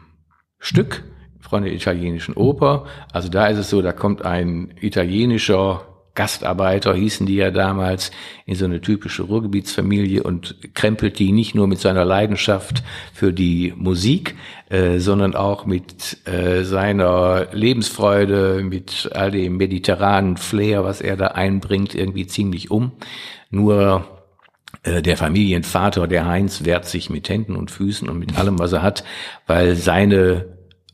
Stück 0.59 1.05
von 1.41 1.65
der 1.65 1.73
italienischen 1.73 2.35
Oper. 2.35 2.87
Also 3.13 3.29
da 3.29 3.49
ist 3.49 3.59
es 3.59 3.71
so, 3.71 3.83
da 3.83 3.93
kommt 3.93 4.25
ein 4.25 4.73
italienischer 4.81 5.87
Gastarbeiter, 6.15 6.95
hießen 6.95 7.27
die 7.27 7.35
ja 7.35 7.51
damals, 7.51 8.13
in 8.47 8.55
so 8.55 8.65
eine 8.65 8.81
typische 8.81 9.25
Ruhrgebietsfamilie 9.25 10.23
und 10.23 10.57
krempelt 10.75 11.19
die 11.19 11.33
nicht 11.33 11.57
nur 11.57 11.67
mit 11.67 11.81
seiner 11.81 12.05
Leidenschaft 12.05 12.85
für 13.13 13.33
die 13.33 13.75
Musik, 13.77 14.37
äh, 14.71 14.99
sondern 14.99 15.35
auch 15.35 15.67
mit 15.67 16.19
äh, 16.27 16.63
seiner 16.63 17.49
Lebensfreude, 17.53 18.63
mit 18.63 19.11
all 19.13 19.33
dem 19.33 19.57
mediterranen 19.57 20.37
Flair, 20.37 20.85
was 20.85 21.01
er 21.01 21.17
da 21.17 21.29
einbringt, 21.29 21.97
irgendwie 21.97 22.29
ziemlich 22.29 22.71
um. 22.71 22.93
Nur 23.51 24.14
der 24.85 25.17
Familienvater, 25.17 26.07
der 26.07 26.27
Heinz, 26.27 26.65
wehrt 26.65 26.87
sich 26.87 27.11
mit 27.11 27.29
Händen 27.29 27.57
und 27.57 27.71
Füßen 27.71 28.09
und 28.09 28.19
mit 28.19 28.39
allem, 28.39 28.59
was 28.59 28.73
er 28.73 28.83
hat, 28.83 29.05
weil 29.47 29.77
seine 29.77 30.47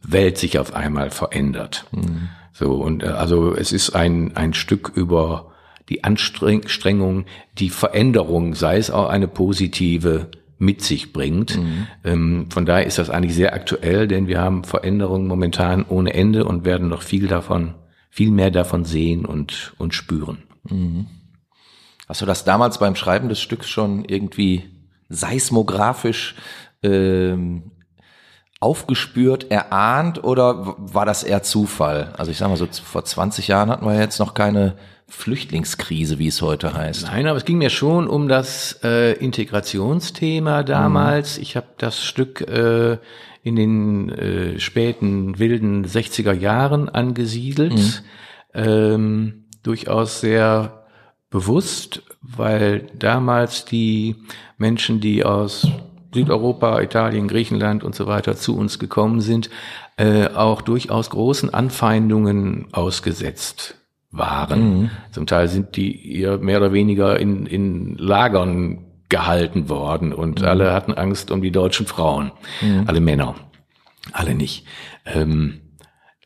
Welt 0.03 0.39
sich 0.39 0.59
auf 0.59 0.75
einmal 0.75 1.11
verändert. 1.11 1.87
Mhm. 1.93 2.29
So, 2.53 2.75
und 2.75 3.03
äh, 3.03 3.07
also 3.07 3.55
es 3.55 3.73
ist 3.73 3.91
ein, 3.91 4.37
ein 4.37 4.55
Stück 4.55 4.93
über 4.95 5.53
die 5.89 6.05
Anstrengung, 6.05 7.25
die 7.59 7.71
Veränderung, 7.71 8.55
sei 8.55 8.77
es 8.77 8.91
auch 8.91 9.09
eine 9.09 9.29
positive, 9.29 10.29
mit 10.59 10.83
sich 10.83 11.15
bringt. 11.15 11.57
Mhm. 11.57 11.87
Ähm, 12.05 12.47
von 12.51 12.67
daher 12.67 12.87
ist 12.87 12.99
das 12.99 13.09
eigentlich 13.09 13.35
sehr 13.35 13.55
aktuell, 13.55 14.07
denn 14.07 14.29
wir 14.29 14.41
haben 14.41 14.63
Veränderungen 14.63 15.27
momentan 15.27 15.85
ohne 15.89 16.13
Ende 16.13 16.45
und 16.45 16.67
werden 16.67 16.89
noch 16.89 17.03
viel 17.03 17.29
davon, 17.29 17.75
viel 18.11 18.31
mehr 18.31 18.51
davon 18.51 18.85
sehen 18.85 19.25
und, 19.25 19.73
und 19.79 19.95
spüren. 19.95 20.43
Mhm. 20.69 21.07
Hast 22.11 22.23
du 22.23 22.27
das 22.27 22.43
damals 22.43 22.79
beim 22.79 22.97
Schreiben 22.97 23.29
des 23.29 23.41
Stücks 23.41 23.69
schon 23.69 24.05
irgendwie 24.05 24.69
seismografisch 25.09 26.35
ähm, 26.83 27.71
aufgespürt, 28.59 29.49
erahnt 29.53 30.25
oder 30.25 30.75
war 30.77 31.07
das 31.07 31.23
eher 31.23 31.45
Zufall? 31.45 32.13
Also 32.19 32.33
ich 32.33 32.39
sag 32.39 32.49
mal 32.49 32.57
so, 32.57 32.67
vor 32.67 33.05
20 33.05 33.47
Jahren 33.47 33.71
hatten 33.71 33.87
wir 33.87 33.97
jetzt 33.97 34.19
noch 34.19 34.35
keine 34.35 34.75
Flüchtlingskrise, 35.07 36.19
wie 36.19 36.27
es 36.27 36.43
heute 36.43 36.75
heißt. 36.75 37.05
Nein, 37.05 37.29
aber 37.29 37.37
es 37.37 37.45
ging 37.45 37.59
mir 37.59 37.71
schon 37.71 38.09
um 38.09 38.27
das 38.27 38.81
äh, 38.83 39.13
Integrationsthema 39.13 40.65
damals. 40.65 41.37
Mhm. 41.37 41.43
Ich 41.45 41.55
habe 41.55 41.69
das 41.79 42.03
Stück 42.03 42.41
äh, 42.41 42.99
in 43.45 43.55
den 43.55 44.09
äh, 44.09 44.59
späten 44.59 45.39
wilden 45.39 45.87
60er 45.87 46.33
Jahren 46.33 46.89
angesiedelt. 46.89 47.75
Mhm. 47.77 47.93
Ähm, 48.53 49.45
durchaus 49.63 50.21
sehr 50.21 50.80
bewusst, 51.31 52.03
weil 52.21 52.89
damals 52.95 53.65
die 53.65 54.17
Menschen, 54.59 55.01
die 55.01 55.25
aus 55.25 55.67
Südeuropa, 56.13 56.81
Italien, 56.81 57.29
Griechenland 57.29 57.85
und 57.85 57.95
so 57.95 58.07
weiter 58.07 58.37
zu 58.37 58.57
uns 58.57 58.79
gekommen 58.79 59.21
sind, 59.21 59.49
äh, 59.97 60.27
auch 60.29 60.61
durchaus 60.61 61.11
großen 61.11 61.53
Anfeindungen 61.55 62.67
ausgesetzt 62.73 63.77
waren. 64.11 64.81
Mhm. 64.81 64.91
Zum 65.13 65.27
Teil 65.27 65.49
sind 65.49 65.77
die 65.77 65.93
ihr 65.93 66.39
mehr 66.39 66.59
oder 66.59 66.73
weniger 66.73 67.19
in, 67.19 67.47
in 67.47 67.97
Lagern 67.97 68.87
gehalten 69.09 69.69
worden 69.69 70.13
und 70.13 70.41
mhm. 70.41 70.47
alle 70.47 70.73
hatten 70.73 70.95
Angst 70.95 71.31
um 71.31 71.43
die 71.43 71.53
deutschen 71.53 71.87
Frauen, 71.87 72.33
mhm. 72.61 72.85
alle 72.87 73.01
Männer, 73.01 73.37
alle 74.13 74.35
nicht. 74.35 74.67
Ähm, 75.07 75.61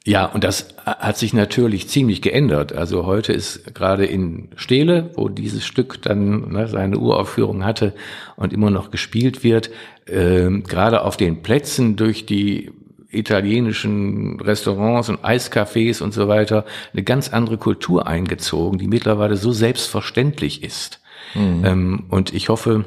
ja, 0.06 0.26
und 0.26 0.44
das 0.44 0.68
hat 0.84 1.16
sich 1.16 1.32
natürlich 1.32 1.88
ziemlich 1.88 2.20
geändert. 2.20 2.74
Also 2.74 3.06
heute 3.06 3.32
ist 3.32 3.74
gerade 3.74 4.04
in 4.04 4.50
Stele, 4.54 5.10
wo 5.14 5.30
dieses 5.30 5.64
Stück 5.64 6.02
dann 6.02 6.52
ne, 6.52 6.68
seine 6.68 6.98
Uraufführung 6.98 7.64
hatte 7.64 7.94
und 8.36 8.52
immer 8.52 8.68
noch 8.68 8.90
gespielt 8.90 9.42
wird, 9.42 9.70
äh, 10.06 10.50
gerade 10.60 11.02
auf 11.02 11.16
den 11.16 11.42
Plätzen 11.42 11.96
durch 11.96 12.26
die 12.26 12.70
italienischen 13.08 14.40
Restaurants 14.40 15.08
und 15.08 15.24
Eiscafés 15.24 16.02
und 16.02 16.12
so 16.12 16.28
weiter 16.28 16.66
eine 16.92 17.02
ganz 17.02 17.30
andere 17.32 17.56
Kultur 17.56 18.06
eingezogen, 18.06 18.78
die 18.78 18.88
mittlerweile 18.88 19.36
so 19.36 19.52
selbstverständlich 19.52 20.62
ist. 20.62 21.00
Mhm. 21.34 21.64
Ähm, 21.64 22.04
und 22.10 22.34
ich 22.34 22.50
hoffe, 22.50 22.84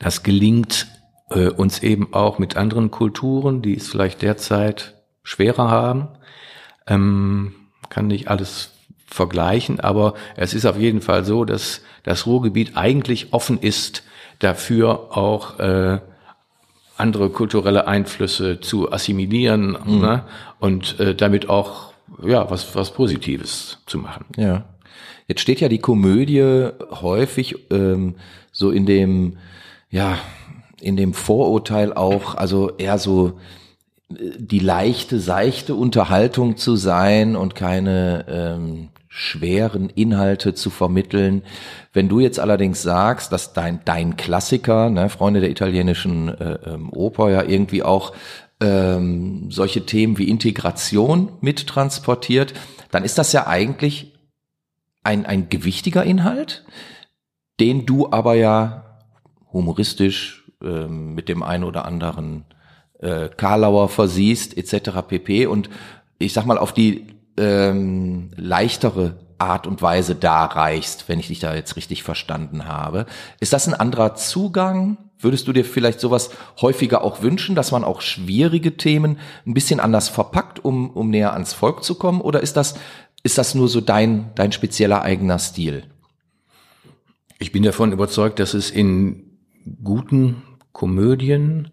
das 0.00 0.24
gelingt 0.24 0.88
äh, 1.30 1.48
uns 1.48 1.80
eben 1.80 2.12
auch 2.12 2.40
mit 2.40 2.56
anderen 2.56 2.90
Kulturen, 2.90 3.62
die 3.62 3.76
es 3.76 3.88
vielleicht 3.88 4.22
derzeit 4.22 4.97
schwerer 5.28 5.70
haben. 5.70 6.08
Ähm, 6.86 7.54
kann 7.90 8.06
nicht 8.06 8.28
alles 8.28 8.72
vergleichen, 9.06 9.78
aber 9.80 10.14
es 10.36 10.54
ist 10.54 10.66
auf 10.66 10.78
jeden 10.78 11.00
Fall 11.00 11.24
so, 11.24 11.44
dass 11.44 11.82
das 12.02 12.26
Ruhrgebiet 12.26 12.76
eigentlich 12.76 13.32
offen 13.32 13.58
ist 13.58 14.02
dafür 14.38 15.16
auch 15.16 15.58
äh, 15.58 15.98
andere 16.96 17.30
kulturelle 17.30 17.86
Einflüsse 17.86 18.60
zu 18.60 18.90
assimilieren 18.92 19.76
mhm. 19.84 20.00
ne? 20.00 20.24
und 20.60 20.98
äh, 21.00 21.14
damit 21.14 21.48
auch 21.48 21.92
ja 22.22 22.50
was 22.50 22.74
was 22.74 22.92
Positives 22.92 23.78
zu 23.86 23.98
machen. 23.98 24.26
Ja. 24.36 24.64
Jetzt 25.26 25.40
steht 25.40 25.60
ja 25.60 25.68
die 25.68 25.78
Komödie 25.78 26.70
häufig 26.90 27.70
ähm, 27.70 28.14
so 28.52 28.70
in 28.70 28.86
dem 28.86 29.36
ja 29.90 30.18
in 30.80 30.96
dem 30.96 31.12
Vorurteil 31.12 31.92
auch, 31.92 32.34
also 32.34 32.70
eher 32.76 32.98
so 32.98 33.38
die 34.10 34.58
leichte, 34.58 35.20
seichte 35.20 35.74
Unterhaltung 35.74 36.56
zu 36.56 36.76
sein 36.76 37.36
und 37.36 37.54
keine 37.54 38.24
ähm, 38.28 38.88
schweren 39.08 39.90
Inhalte 39.90 40.54
zu 40.54 40.70
vermitteln. 40.70 41.42
Wenn 41.92 42.08
du 42.08 42.20
jetzt 42.20 42.40
allerdings 42.40 42.82
sagst, 42.82 43.32
dass 43.32 43.52
dein, 43.52 43.80
dein 43.84 44.16
Klassiker, 44.16 44.88
ne, 44.88 45.10
Freunde 45.10 45.40
der 45.40 45.50
italienischen 45.50 46.28
äh, 46.28 46.58
ähm, 46.66 46.90
Oper, 46.92 47.30
ja 47.30 47.42
irgendwie 47.42 47.82
auch 47.82 48.14
ähm, 48.60 49.50
solche 49.50 49.84
Themen 49.84 50.18
wie 50.18 50.28
Integration 50.28 51.32
mittransportiert, 51.40 52.54
dann 52.90 53.04
ist 53.04 53.18
das 53.18 53.32
ja 53.32 53.46
eigentlich 53.46 54.14
ein, 55.02 55.26
ein 55.26 55.48
gewichtiger 55.48 56.04
Inhalt, 56.04 56.64
den 57.60 57.84
du 57.86 58.10
aber 58.10 58.34
ja 58.34 59.00
humoristisch 59.52 60.50
ähm, 60.62 61.14
mit 61.14 61.28
dem 61.28 61.42
einen 61.42 61.64
oder 61.64 61.84
anderen 61.84 62.44
äh, 62.98 63.28
Karlauer 63.28 63.88
versiehst 63.88 64.56
etc. 64.56 64.90
pp. 65.06 65.46
Und 65.46 65.70
ich 66.18 66.32
sag 66.32 66.46
mal 66.46 66.58
auf 66.58 66.72
die 66.72 67.06
ähm, 67.36 68.30
leichtere 68.36 69.16
Art 69.38 69.66
und 69.66 69.80
Weise 69.82 70.16
darreichst, 70.16 71.08
wenn 71.08 71.20
ich 71.20 71.28
dich 71.28 71.38
da 71.38 71.54
jetzt 71.54 71.76
richtig 71.76 72.02
verstanden 72.02 72.66
habe. 72.66 73.06
Ist 73.40 73.52
das 73.52 73.68
ein 73.68 73.74
anderer 73.74 74.16
Zugang? 74.16 74.98
Würdest 75.20 75.48
du 75.48 75.52
dir 75.52 75.64
vielleicht 75.64 76.00
sowas 76.00 76.30
häufiger 76.60 77.02
auch 77.02 77.22
wünschen, 77.22 77.54
dass 77.54 77.70
man 77.70 77.84
auch 77.84 78.00
schwierige 78.00 78.76
Themen 78.76 79.18
ein 79.46 79.54
bisschen 79.54 79.80
anders 79.80 80.08
verpackt, 80.08 80.64
um, 80.64 80.90
um 80.90 81.10
näher 81.10 81.32
ans 81.32 81.52
Volk 81.52 81.84
zu 81.84 81.94
kommen? 81.94 82.20
Oder 82.20 82.40
ist 82.40 82.56
das, 82.56 82.74
ist 83.22 83.38
das 83.38 83.54
nur 83.54 83.68
so 83.68 83.80
dein, 83.80 84.30
dein 84.34 84.52
spezieller 84.52 85.02
eigener 85.02 85.38
Stil? 85.38 85.84
Ich 87.38 87.52
bin 87.52 87.62
davon 87.62 87.92
überzeugt, 87.92 88.40
dass 88.40 88.54
es 88.54 88.70
in 88.70 89.38
guten 89.82 90.42
Komödien 90.72 91.70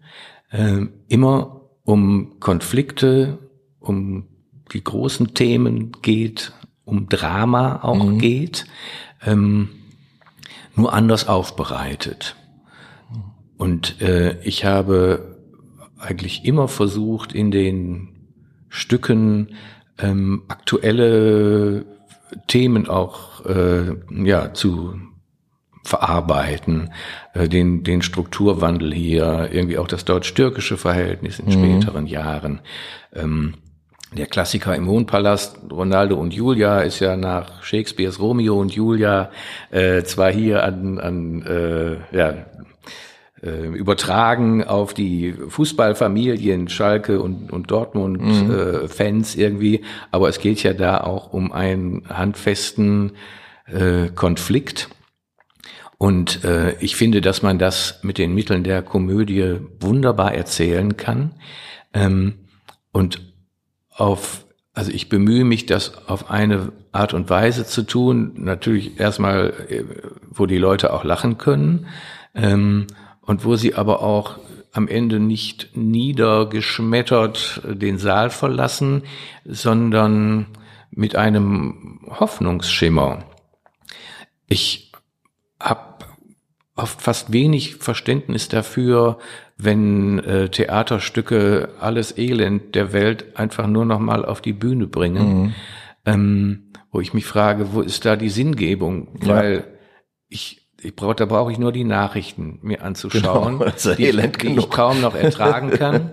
äh, 0.50 0.86
immer 1.08 1.62
um 1.84 2.40
Konflikte, 2.40 3.38
um 3.78 4.26
die 4.72 4.82
großen 4.82 5.34
Themen 5.34 5.92
geht, 6.02 6.52
um 6.84 7.08
Drama 7.08 7.82
auch 7.82 8.04
mhm. 8.04 8.18
geht, 8.18 8.66
ähm, 9.24 9.68
nur 10.74 10.92
anders 10.92 11.28
aufbereitet. 11.28 12.36
Und 13.56 14.00
äh, 14.02 14.40
ich 14.42 14.64
habe 14.64 15.36
eigentlich 15.98 16.44
immer 16.44 16.68
versucht, 16.68 17.32
in 17.32 17.50
den 17.50 18.08
Stücken 18.68 19.54
ähm, 19.98 20.42
aktuelle 20.48 21.86
Themen 22.48 22.88
auch 22.88 23.44
äh, 23.46 23.94
ja 24.24 24.52
zu 24.52 25.00
verarbeiten, 25.86 26.90
äh, 27.34 27.48
den, 27.48 27.84
den 27.84 28.02
Strukturwandel 28.02 28.92
hier, 28.92 29.48
irgendwie 29.52 29.78
auch 29.78 29.88
das 29.88 30.04
deutsch-türkische 30.04 30.76
Verhältnis 30.76 31.38
in 31.38 31.46
mhm. 31.46 31.52
späteren 31.52 32.06
Jahren. 32.06 32.60
Ähm, 33.14 33.54
der 34.12 34.26
Klassiker 34.26 34.74
im 34.74 34.84
Mondpalast, 34.84 35.58
Ronaldo 35.70 36.16
und 36.16 36.32
Julia, 36.32 36.80
ist 36.80 37.00
ja 37.00 37.16
nach 37.16 37.62
Shakespeares 37.62 38.20
Romeo 38.20 38.58
und 38.58 38.74
Julia 38.74 39.30
äh, 39.70 40.02
zwar 40.04 40.32
hier 40.32 40.62
an, 40.62 40.98
an 40.98 41.42
äh, 41.42 42.16
ja, 42.16 42.34
äh, 43.42 43.66
übertragen 43.66 44.64
auf 44.64 44.94
die 44.94 45.34
Fußballfamilien 45.34 46.68
Schalke 46.68 47.20
und, 47.20 47.52
und 47.52 47.70
Dortmund 47.70 48.20
mhm. 48.22 48.50
äh, 48.50 48.88
Fans 48.88 49.36
irgendwie, 49.36 49.82
aber 50.10 50.28
es 50.28 50.40
geht 50.40 50.62
ja 50.62 50.72
da 50.72 50.98
auch 50.98 51.32
um 51.32 51.52
einen 51.52 52.02
handfesten 52.08 53.12
äh, 53.66 54.08
Konflikt 54.14 54.88
und 55.98 56.44
äh, 56.44 56.76
ich 56.80 56.96
finde, 56.96 57.20
dass 57.20 57.42
man 57.42 57.58
das 57.58 58.00
mit 58.02 58.18
den 58.18 58.34
Mitteln 58.34 58.64
der 58.64 58.82
Komödie 58.82 59.60
wunderbar 59.80 60.34
erzählen 60.34 60.96
kann. 60.96 61.34
Ähm, 61.94 62.34
und 62.92 63.20
auf, 63.90 64.46
also 64.74 64.90
ich 64.90 65.08
bemühe 65.08 65.44
mich, 65.44 65.64
das 65.64 66.06
auf 66.06 66.30
eine 66.30 66.72
Art 66.92 67.14
und 67.14 67.30
Weise 67.30 67.64
zu 67.64 67.82
tun. 67.82 68.32
Natürlich 68.36 69.00
erstmal, 69.00 69.54
äh, 69.68 69.84
wo 70.30 70.44
die 70.44 70.58
Leute 70.58 70.92
auch 70.92 71.04
lachen 71.04 71.38
können 71.38 71.86
ähm, 72.34 72.86
und 73.22 73.44
wo 73.46 73.56
sie 73.56 73.74
aber 73.74 74.02
auch 74.02 74.38
am 74.72 74.88
Ende 74.88 75.18
nicht 75.18 75.70
niedergeschmettert 75.74 77.62
den 77.64 77.96
Saal 77.96 78.28
verlassen, 78.28 79.04
sondern 79.46 80.48
mit 80.90 81.16
einem 81.16 82.00
Hoffnungsschimmer. 82.10 83.24
Ich 84.46 84.92
habe 85.58 85.85
oft 86.76 87.00
fast 87.00 87.32
wenig 87.32 87.76
Verständnis 87.76 88.48
dafür, 88.48 89.18
wenn 89.56 90.18
äh, 90.20 90.50
Theaterstücke 90.50 91.70
alles 91.80 92.16
Elend 92.16 92.74
der 92.74 92.92
Welt 92.92 93.36
einfach 93.36 93.66
nur 93.66 93.86
noch 93.86 93.98
mal 93.98 94.24
auf 94.24 94.42
die 94.42 94.52
Bühne 94.52 94.86
bringen, 94.86 95.42
mhm. 95.42 95.54
ähm, 96.04 96.62
wo 96.92 97.00
ich 97.00 97.14
mich 97.14 97.24
frage, 97.24 97.72
wo 97.72 97.80
ist 97.80 98.04
da 98.04 98.16
die 98.16 98.28
Sinngebung? 98.28 99.08
Weil 99.22 99.54
ja. 99.54 99.62
ich 100.28 100.62
ich 100.82 100.94
brauche, 100.94 101.14
da 101.14 101.24
brauche 101.24 101.50
ich 101.50 101.58
nur 101.58 101.72
die 101.72 101.84
Nachrichten 101.84 102.58
mir 102.62 102.82
anzuschauen, 102.82 103.58
genau, 103.58 103.72
die, 103.96 104.12
die 104.12 104.58
ich 104.58 104.70
kaum 104.70 105.00
noch 105.00 105.14
ertragen 105.14 105.70
kann. 105.70 106.10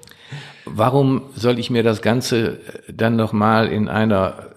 Warum 0.66 1.22
soll 1.34 1.58
ich 1.58 1.70
mir 1.70 1.82
das 1.82 2.00
Ganze 2.00 2.60
dann 2.92 3.16
noch 3.16 3.32
mal 3.32 3.68
in 3.68 3.88
einer 3.88 4.50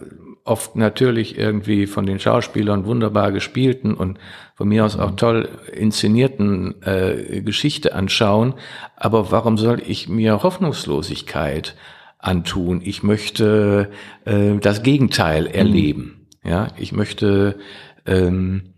oft 0.47 0.75
natürlich 0.75 1.37
irgendwie 1.37 1.87
von 1.87 2.05
den 2.05 2.19
Schauspielern 2.19 2.85
wunderbar 2.85 3.31
gespielten 3.31 3.93
und 3.93 4.17
von 4.55 4.67
mir 4.67 4.85
aus 4.85 4.97
auch 4.97 5.11
toll 5.11 5.49
inszenierten 5.73 6.81
äh, 6.83 7.41
Geschichte 7.41 7.93
anschauen. 7.93 8.53
Aber 8.95 9.31
warum 9.31 9.57
soll 9.57 9.81
ich 9.85 10.09
mir 10.09 10.43
Hoffnungslosigkeit 10.43 11.75
antun? 12.19 12.81
Ich 12.83 13.03
möchte 13.03 13.89
äh, 14.25 14.57
das 14.59 14.83
Gegenteil 14.83 15.43
mhm. 15.43 15.53
erleben. 15.53 16.27
Mhm. 16.43 16.49
Ja, 16.49 16.67
ich 16.77 16.91
möchte 16.91 17.57
ähm, 18.05 18.73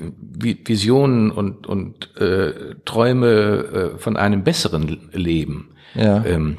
Visionen 0.00 1.30
und, 1.30 1.66
und 1.66 2.16
äh, 2.16 2.74
Träume 2.84 3.28
äh, 3.28 3.98
von 3.98 4.16
einem 4.16 4.42
besseren 4.42 5.10
Leben 5.12 5.70
ja. 5.94 6.24
ähm, 6.24 6.58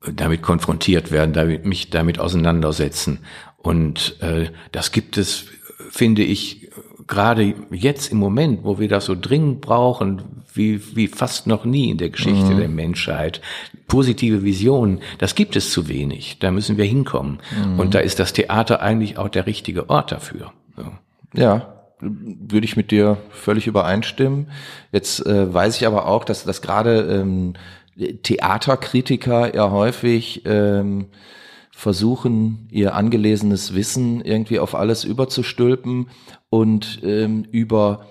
damit 0.00 0.42
konfrontiert 0.42 1.10
werden, 1.10 1.32
damit, 1.32 1.66
mich 1.66 1.90
damit 1.90 2.18
auseinandersetzen. 2.18 3.20
Und 3.58 4.16
äh, 4.22 4.50
das 4.72 4.92
gibt 4.92 5.18
es, 5.18 5.44
finde 5.90 6.22
ich, 6.22 6.70
gerade 7.06 7.54
jetzt 7.70 8.12
im 8.12 8.18
Moment, 8.18 8.64
wo 8.64 8.78
wir 8.78 8.88
das 8.88 9.04
so 9.04 9.16
dringend 9.20 9.60
brauchen, 9.60 10.22
wie, 10.54 10.96
wie 10.96 11.08
fast 11.08 11.46
noch 11.46 11.64
nie 11.64 11.90
in 11.90 11.98
der 11.98 12.10
Geschichte 12.10 12.52
mhm. 12.52 12.58
der 12.58 12.68
Menschheit. 12.68 13.40
Positive 13.88 14.44
Visionen, 14.44 15.00
das 15.18 15.34
gibt 15.34 15.56
es 15.56 15.72
zu 15.72 15.88
wenig. 15.88 16.38
Da 16.38 16.50
müssen 16.50 16.76
wir 16.76 16.84
hinkommen. 16.84 17.40
Mhm. 17.50 17.78
Und 17.78 17.94
da 17.94 17.98
ist 17.98 18.20
das 18.20 18.32
Theater 18.32 18.80
eigentlich 18.80 19.18
auch 19.18 19.28
der 19.28 19.46
richtige 19.46 19.90
Ort 19.90 20.12
dafür. 20.12 20.52
So. 20.76 20.84
Ja, 21.34 21.74
würde 22.00 22.64
ich 22.64 22.76
mit 22.76 22.90
dir 22.90 23.18
völlig 23.30 23.66
übereinstimmen. 23.66 24.48
Jetzt 24.92 25.24
äh, 25.26 25.52
weiß 25.52 25.76
ich 25.76 25.86
aber 25.86 26.06
auch, 26.06 26.24
dass, 26.24 26.44
dass 26.44 26.62
gerade 26.62 27.00
ähm, 27.02 27.54
Theaterkritiker 27.96 29.54
ja 29.54 29.70
häufig 29.70 30.42
ähm, 30.46 31.06
versuchen, 31.70 32.68
ihr 32.70 32.94
angelesenes 32.94 33.74
Wissen 33.74 34.20
irgendwie 34.20 34.58
auf 34.58 34.74
alles 34.74 35.04
überzustülpen 35.04 36.08
und 36.50 37.00
ähm, 37.02 37.44
über 37.50 38.06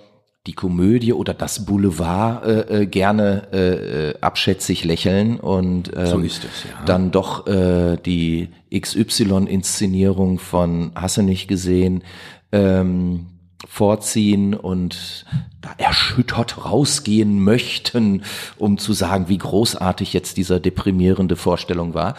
die 0.48 0.54
Komödie 0.54 1.14
oder 1.14 1.34
das 1.34 1.66
Boulevard 1.66 2.46
äh, 2.46 2.82
äh, 2.82 2.86
gerne 2.88 3.48
äh, 3.52 4.10
äh 4.10 4.14
abschätzig 4.22 4.84
lächeln 4.86 5.40
und 5.40 5.92
ähm, 5.96 6.08
so 6.08 6.20
ist 6.20 6.46
es, 6.46 6.64
ja. 6.64 6.86
dann 6.86 7.12
doch 7.12 7.46
äh, 7.46 7.98
die 7.98 8.50
XY-Inszenierung 8.74 10.40
von 10.40 10.92
Hasse 10.96 11.24
nicht 11.24 11.48
gesehen 11.48 12.04
ähm, 12.52 13.28
vorziehen 13.68 14.54
und 14.54 15.26
da 15.62 15.70
erschüttert 15.78 16.66
rausgehen 16.66 17.44
möchten, 17.44 18.24
um 18.58 18.78
zu 18.78 18.94
sagen, 18.94 19.28
wie 19.28 19.38
großartig 19.38 20.14
jetzt 20.14 20.38
dieser 20.38 20.60
deprimierende 20.60 21.36
Vorstellung 21.36 21.94
war. 21.94 22.16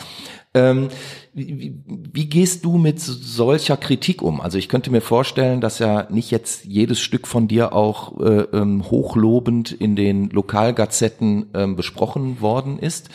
Ähm, 0.53 0.89
wie, 1.33 1.81
wie, 1.87 2.29
gehst 2.29 2.65
du 2.65 2.77
mit 2.77 2.99
solcher 2.99 3.77
Kritik 3.77 4.21
um? 4.21 4.41
Also 4.41 4.59
ich 4.59 4.69
könnte 4.69 4.91
mir 4.91 5.01
vorstellen, 5.01 5.61
dass 5.61 5.79
ja 5.79 6.09
nicht 6.11 6.33
jetzt 6.33 6.65
jedes 6.65 6.99
Stück 7.01 7.29
von 7.29 7.47
dir 7.47 7.73
auch 7.73 8.21
äh, 8.21 8.43
ähm, 8.53 8.91
hochlobend 8.91 9.71
in 9.71 9.95
den 9.95 10.29
Lokalgazetten 10.31 11.51
ähm, 11.55 11.77
besprochen 11.77 12.41
worden 12.41 12.81
ist. 12.81 13.11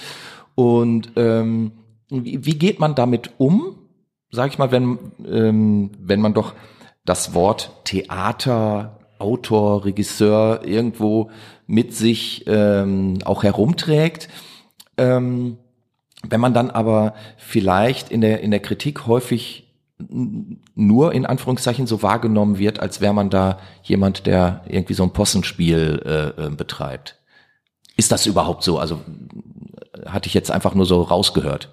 Und 0.55 1.11
ähm, 1.17 1.73
wie, 2.09 2.45
wie, 2.45 2.57
geht 2.57 2.79
man 2.79 2.95
damit 2.95 3.31
um? 3.37 3.75
Sag 4.31 4.51
ich 4.51 4.57
mal, 4.57 4.71
wenn 4.71 4.97
ähm, 5.27 5.91
wenn 5.99 6.21
man 6.21 6.33
doch 6.33 6.53
das 7.05 7.33
Wort 7.33 7.71
Theater, 7.85 8.99
Autor, 9.19 9.85
Regisseur 9.85 10.65
irgendwo 10.65 11.29
mit 11.67 11.93
sich 11.93 12.43
ähm, 12.47 13.19
auch 13.23 13.43
herumträgt. 13.43 14.27
Ähm, 14.97 15.57
wenn 16.27 16.41
man 16.41 16.53
dann 16.53 16.71
aber 16.71 17.13
vielleicht 17.37 18.09
in 18.09 18.21
der, 18.21 18.41
in 18.41 18.51
der 18.51 18.59
Kritik 18.59 19.07
häufig 19.07 19.65
nur 19.97 21.13
in 21.13 21.25
Anführungszeichen 21.25 21.87
so 21.87 22.03
wahrgenommen 22.03 22.57
wird, 22.57 22.79
als 22.79 22.99
wäre 22.99 23.13
man 23.13 23.29
da 23.29 23.59
jemand, 23.83 24.27
der 24.27 24.61
irgendwie 24.67 24.93
so 24.93 25.03
ein 25.03 25.13
Possenspiel 25.13 26.01
äh, 26.05 26.47
äh, 26.47 26.49
betreibt. 26.49 27.17
Ist 27.95 28.11
das 28.11 28.25
überhaupt 28.25 28.63
so? 28.63 28.77
Also 28.77 28.99
hatte 30.05 30.27
ich 30.27 30.33
jetzt 30.33 30.51
einfach 30.51 30.75
nur 30.75 30.85
so 30.85 31.01
rausgehört. 31.01 31.69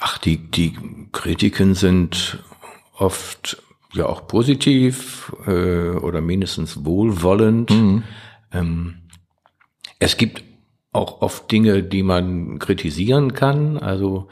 Ach, 0.00 0.18
die, 0.18 0.38
die 0.38 0.76
Kritiken 1.12 1.74
sind 1.74 2.40
oft 2.98 3.62
ja 3.96 4.06
auch 4.06 4.26
positiv 4.26 5.32
äh, 5.46 5.90
oder 5.90 6.20
mindestens 6.20 6.84
wohlwollend. 6.84 7.70
Mhm. 7.70 8.02
Ähm, 8.52 8.94
es 9.98 10.16
gibt 10.16 10.44
auch 10.92 11.20
oft 11.20 11.50
Dinge, 11.50 11.82
die 11.82 12.02
man 12.02 12.58
kritisieren 12.58 13.34
kann. 13.34 13.78
Also 13.78 14.28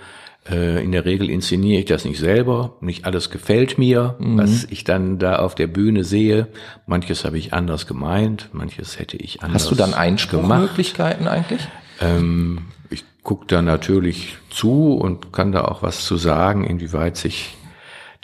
äh, 0.48 0.82
in 0.82 0.92
der 0.92 1.04
Regel 1.04 1.30
inszeniere 1.30 1.80
ich 1.80 1.86
das 1.86 2.04
nicht 2.04 2.18
selber. 2.18 2.76
Nicht 2.80 3.04
alles 3.04 3.30
gefällt 3.30 3.78
mir, 3.78 4.16
mhm. 4.18 4.38
was 4.38 4.64
ich 4.64 4.84
dann 4.84 5.18
da 5.18 5.36
auf 5.36 5.54
der 5.54 5.66
Bühne 5.66 6.04
sehe. 6.04 6.48
Manches 6.86 7.24
habe 7.24 7.38
ich 7.38 7.52
anders 7.52 7.86
gemeint, 7.86 8.50
manches 8.52 8.98
hätte 8.98 9.16
ich 9.16 9.42
anders 9.42 9.62
Hast 9.62 9.70
du 9.70 9.74
dann 9.74 9.94
Einspruchmöglichkeiten 9.94 11.28
eigentlich? 11.28 11.66
Ähm, 12.00 12.66
ich 12.90 13.04
gucke 13.22 13.46
da 13.46 13.62
natürlich 13.62 14.36
zu 14.50 14.94
und 14.94 15.32
kann 15.32 15.52
da 15.52 15.64
auch 15.64 15.82
was 15.82 16.04
zu 16.04 16.16
sagen, 16.16 16.64
inwieweit 16.64 17.16
sich 17.16 17.56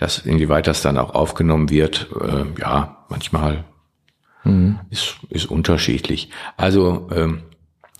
das, 0.00 0.18
inwieweit 0.18 0.66
das 0.66 0.80
dann 0.80 0.96
auch 0.96 1.14
aufgenommen 1.14 1.68
wird, 1.68 2.08
äh, 2.18 2.58
ja, 2.58 3.04
manchmal 3.10 3.64
mhm. 4.44 4.80
ist, 4.88 5.16
ist 5.28 5.44
unterschiedlich. 5.50 6.30
Also 6.56 7.10
ähm, 7.14 7.42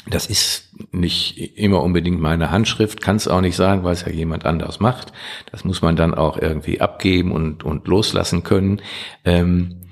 das 0.08 0.24
ist 0.24 0.70
nicht 0.92 1.58
immer 1.58 1.82
unbedingt 1.82 2.18
meine 2.18 2.50
Handschrift, 2.50 3.02
kann 3.02 3.16
es 3.16 3.28
auch 3.28 3.42
nicht 3.42 3.54
sagen, 3.54 3.84
weil 3.84 3.92
es 3.92 4.06
ja 4.06 4.10
jemand 4.10 4.46
anders 4.46 4.80
macht. 4.80 5.12
Das 5.52 5.64
muss 5.64 5.82
man 5.82 5.94
dann 5.94 6.14
auch 6.14 6.38
irgendwie 6.38 6.80
abgeben 6.80 7.32
und, 7.32 7.64
und 7.64 7.86
loslassen 7.86 8.44
können. 8.44 8.80
Ähm, 9.26 9.82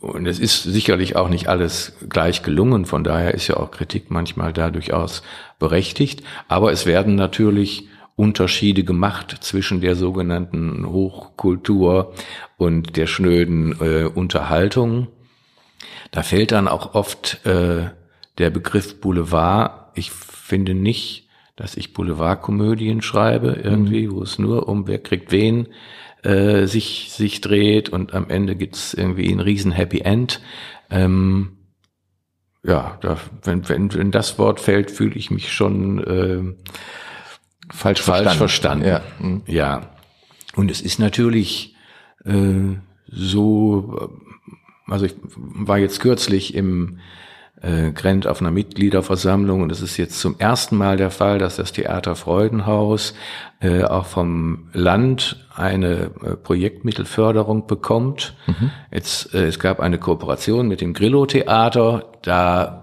und 0.00 0.26
es 0.26 0.38
ist 0.38 0.64
sicherlich 0.64 1.16
auch 1.16 1.30
nicht 1.30 1.48
alles 1.48 1.94
gleich 2.10 2.42
gelungen, 2.42 2.84
von 2.84 3.04
daher 3.04 3.32
ist 3.32 3.48
ja 3.48 3.56
auch 3.56 3.70
Kritik 3.70 4.10
manchmal 4.10 4.52
da 4.52 4.70
durchaus 4.70 5.22
berechtigt. 5.58 6.22
Aber 6.46 6.72
es 6.72 6.84
werden 6.84 7.14
natürlich 7.14 7.88
Unterschiede 8.22 8.84
gemacht 8.84 9.38
zwischen 9.40 9.80
der 9.80 9.96
sogenannten 9.96 10.86
Hochkultur 10.86 12.14
und 12.56 12.96
der 12.96 13.08
schnöden 13.08 13.74
äh, 13.80 14.04
Unterhaltung. 14.04 15.08
Da 16.12 16.22
fällt 16.22 16.52
dann 16.52 16.68
auch 16.68 16.94
oft 16.94 17.44
äh, 17.44 17.90
der 18.38 18.50
Begriff 18.50 19.00
Boulevard. 19.00 19.90
Ich 19.96 20.12
finde 20.12 20.74
nicht, 20.74 21.26
dass 21.56 21.76
ich 21.76 21.94
Boulevardkomödien 21.94 23.02
schreibe, 23.02 23.60
irgendwie, 23.60 24.06
mhm. 24.06 24.12
wo 24.12 24.22
es 24.22 24.38
nur 24.38 24.68
um 24.68 24.86
wer 24.86 25.00
kriegt 25.00 25.32
wen 25.32 25.66
äh, 26.22 26.66
sich, 26.66 27.08
sich 27.10 27.40
dreht 27.40 27.88
und 27.88 28.14
am 28.14 28.30
Ende 28.30 28.54
gibt's 28.54 28.94
irgendwie 28.94 29.32
ein 29.32 29.40
riesen 29.40 29.72
Happy 29.72 29.98
End. 29.98 30.40
Ähm, 30.90 31.56
ja, 32.62 32.98
da, 33.00 33.16
wenn, 33.42 33.68
wenn, 33.68 33.92
wenn 33.92 34.12
das 34.12 34.38
Wort 34.38 34.60
fällt, 34.60 34.92
fühle 34.92 35.16
ich 35.16 35.32
mich 35.32 35.52
schon 35.52 36.04
äh, 36.04 36.54
falsch, 37.72 38.02
falsch 38.02 38.36
verstanden. 38.36 38.84
verstanden. 38.84 39.42
Ja. 39.46 39.80
Ja. 39.80 39.90
Und 40.54 40.70
es 40.70 40.80
ist 40.80 40.98
natürlich 40.98 41.74
äh, 42.24 42.76
so, 43.06 44.10
also 44.86 45.06
ich 45.06 45.14
war 45.34 45.78
jetzt 45.78 46.00
kürzlich 46.00 46.54
im 46.54 46.98
äh, 47.62 47.92
Grent 47.92 48.26
auf 48.26 48.40
einer 48.40 48.50
Mitgliederversammlung 48.50 49.62
und 49.62 49.70
es 49.70 49.80
ist 49.80 49.96
jetzt 49.96 50.18
zum 50.18 50.38
ersten 50.38 50.76
Mal 50.76 50.96
der 50.96 51.10
Fall, 51.10 51.38
dass 51.38 51.56
das 51.56 51.72
Theater 51.72 52.16
Freudenhaus 52.16 53.14
äh, 53.60 53.84
auch 53.84 54.06
vom 54.06 54.68
Land 54.72 55.46
eine 55.54 56.10
äh, 56.24 56.36
Projektmittelförderung 56.36 57.66
bekommt. 57.66 58.34
Mhm. 58.46 58.70
Jetzt, 58.90 59.34
äh, 59.34 59.46
es 59.46 59.58
gab 59.58 59.80
eine 59.80 59.98
Kooperation 59.98 60.66
mit 60.66 60.80
dem 60.80 60.92
Grillo 60.92 61.26
Theater, 61.26 62.12
da 62.22 62.81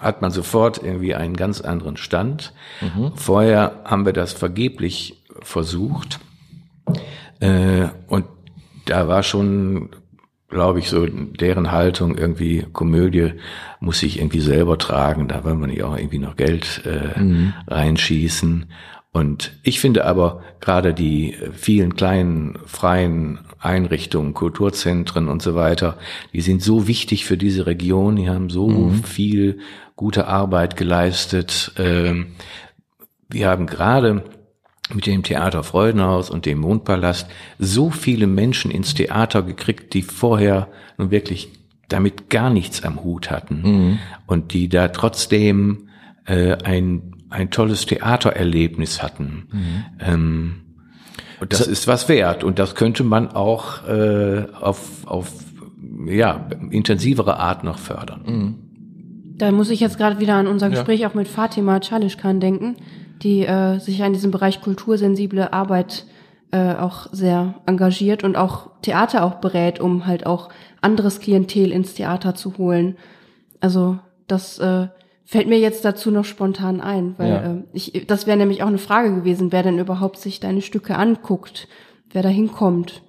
hat 0.00 0.22
man 0.22 0.30
sofort 0.30 0.82
irgendwie 0.82 1.14
einen 1.14 1.36
ganz 1.36 1.60
anderen 1.60 1.96
Stand. 1.96 2.52
Mhm. 2.80 3.12
Vorher 3.14 3.80
haben 3.84 4.06
wir 4.06 4.12
das 4.12 4.32
vergeblich 4.32 5.22
versucht. 5.42 6.20
Äh, 7.40 7.88
und 8.06 8.26
da 8.86 9.08
war 9.08 9.22
schon, 9.22 9.90
glaube 10.48 10.78
ich, 10.78 10.88
so 10.88 11.06
deren 11.06 11.70
Haltung 11.70 12.16
irgendwie, 12.16 12.66
Komödie 12.72 13.34
muss 13.78 14.02
ich 14.02 14.18
irgendwie 14.18 14.40
selber 14.40 14.78
tragen, 14.78 15.28
da 15.28 15.44
will 15.44 15.54
man 15.54 15.70
nicht 15.70 15.82
auch 15.82 15.96
irgendwie 15.96 16.18
noch 16.18 16.36
Geld 16.36 16.82
äh, 16.84 17.18
mhm. 17.18 17.54
reinschießen. 17.68 18.66
Und 19.12 19.58
ich 19.64 19.80
finde 19.80 20.04
aber 20.04 20.42
gerade 20.60 20.94
die 20.94 21.36
vielen 21.52 21.96
kleinen 21.96 22.58
freien 22.64 23.40
Einrichtungen, 23.58 24.34
Kulturzentren 24.34 25.28
und 25.28 25.42
so 25.42 25.54
weiter, 25.54 25.98
die 26.32 26.40
sind 26.40 26.62
so 26.62 26.86
wichtig 26.86 27.24
für 27.24 27.36
diese 27.36 27.66
Region, 27.66 28.16
die 28.16 28.28
haben 28.28 28.50
so 28.50 28.68
mhm. 28.68 29.02
viel 29.02 29.58
gute 30.00 30.26
Arbeit 30.28 30.78
geleistet. 30.78 31.72
Ähm, 31.76 32.28
wir 33.28 33.50
haben 33.50 33.66
gerade 33.66 34.24
mit 34.94 35.04
dem 35.04 35.22
Theater 35.22 35.62
Freudenhaus 35.62 36.30
und 36.30 36.46
dem 36.46 36.58
Mondpalast 36.58 37.28
so 37.58 37.90
viele 37.90 38.26
Menschen 38.26 38.70
ins 38.70 38.94
Theater 38.94 39.42
gekriegt, 39.42 39.92
die 39.92 40.00
vorher 40.00 40.68
nun 40.96 41.10
wirklich 41.10 41.50
damit 41.90 42.30
gar 42.30 42.48
nichts 42.48 42.82
am 42.82 43.04
Hut 43.04 43.30
hatten 43.30 43.60
mhm. 43.62 43.98
und 44.26 44.54
die 44.54 44.70
da 44.70 44.88
trotzdem 44.88 45.90
äh, 46.24 46.54
ein, 46.64 47.16
ein 47.28 47.50
tolles 47.50 47.84
Theatererlebnis 47.84 49.02
hatten. 49.02 49.48
Mhm. 49.52 49.84
Ähm, 50.00 50.60
Und 51.40 51.52
das 51.52 51.66
ist 51.66 51.86
was 51.88 52.08
wert 52.08 52.42
und 52.42 52.58
das 52.58 52.74
könnte 52.74 53.04
man 53.04 53.28
auch 53.28 53.86
äh, 53.86 54.46
auf, 54.58 55.06
auf 55.06 55.30
ja, 56.06 56.48
intensivere 56.70 57.38
Art 57.38 57.64
noch 57.64 57.78
fördern. 57.78 58.22
Mhm. 58.24 58.69
Da 59.40 59.50
muss 59.52 59.70
ich 59.70 59.80
jetzt 59.80 59.96
gerade 59.98 60.20
wieder 60.20 60.34
an 60.34 60.46
unser 60.46 60.68
Gespräch 60.70 61.06
auch 61.06 61.14
mit 61.14 61.26
Fatima 61.28 61.80
Chalishkan 61.80 62.40
denken, 62.40 62.76
die 63.22 63.44
äh, 63.46 63.78
sich 63.78 64.02
an 64.02 64.12
diesem 64.12 64.30
Bereich 64.30 64.60
kultursensible 64.60 65.52
Arbeit 65.52 66.04
äh, 66.52 66.74
auch 66.74 67.06
sehr 67.12 67.54
engagiert 67.66 68.22
und 68.24 68.36
auch 68.36 68.70
Theater 68.82 69.24
auch 69.24 69.36
berät, 69.36 69.80
um 69.80 70.06
halt 70.06 70.26
auch 70.26 70.50
anderes 70.80 71.20
Klientel 71.20 71.72
ins 71.72 71.94
Theater 71.94 72.34
zu 72.34 72.58
holen. 72.58 72.96
Also 73.60 73.98
das 74.26 74.58
äh, 74.58 74.88
fällt 75.24 75.48
mir 75.48 75.58
jetzt 75.58 75.84
dazu 75.84 76.10
noch 76.10 76.24
spontan 76.24 76.80
ein, 76.80 77.14
weil 77.18 77.28
Ja. 77.28 77.42
äh, 77.52 77.62
ich, 77.72 78.04
das 78.06 78.26
wäre 78.26 78.36
nämlich 78.36 78.62
auch 78.62 78.68
eine 78.68 78.78
Frage 78.78 79.14
gewesen, 79.14 79.52
wer 79.52 79.62
denn 79.62 79.78
überhaupt 79.78 80.18
sich 80.18 80.40
deine 80.40 80.60
Stücke 80.60 80.96
anguckt, 80.96 81.68
wer 82.10 82.22
da 82.22 82.28
hinkommt. 82.28 83.02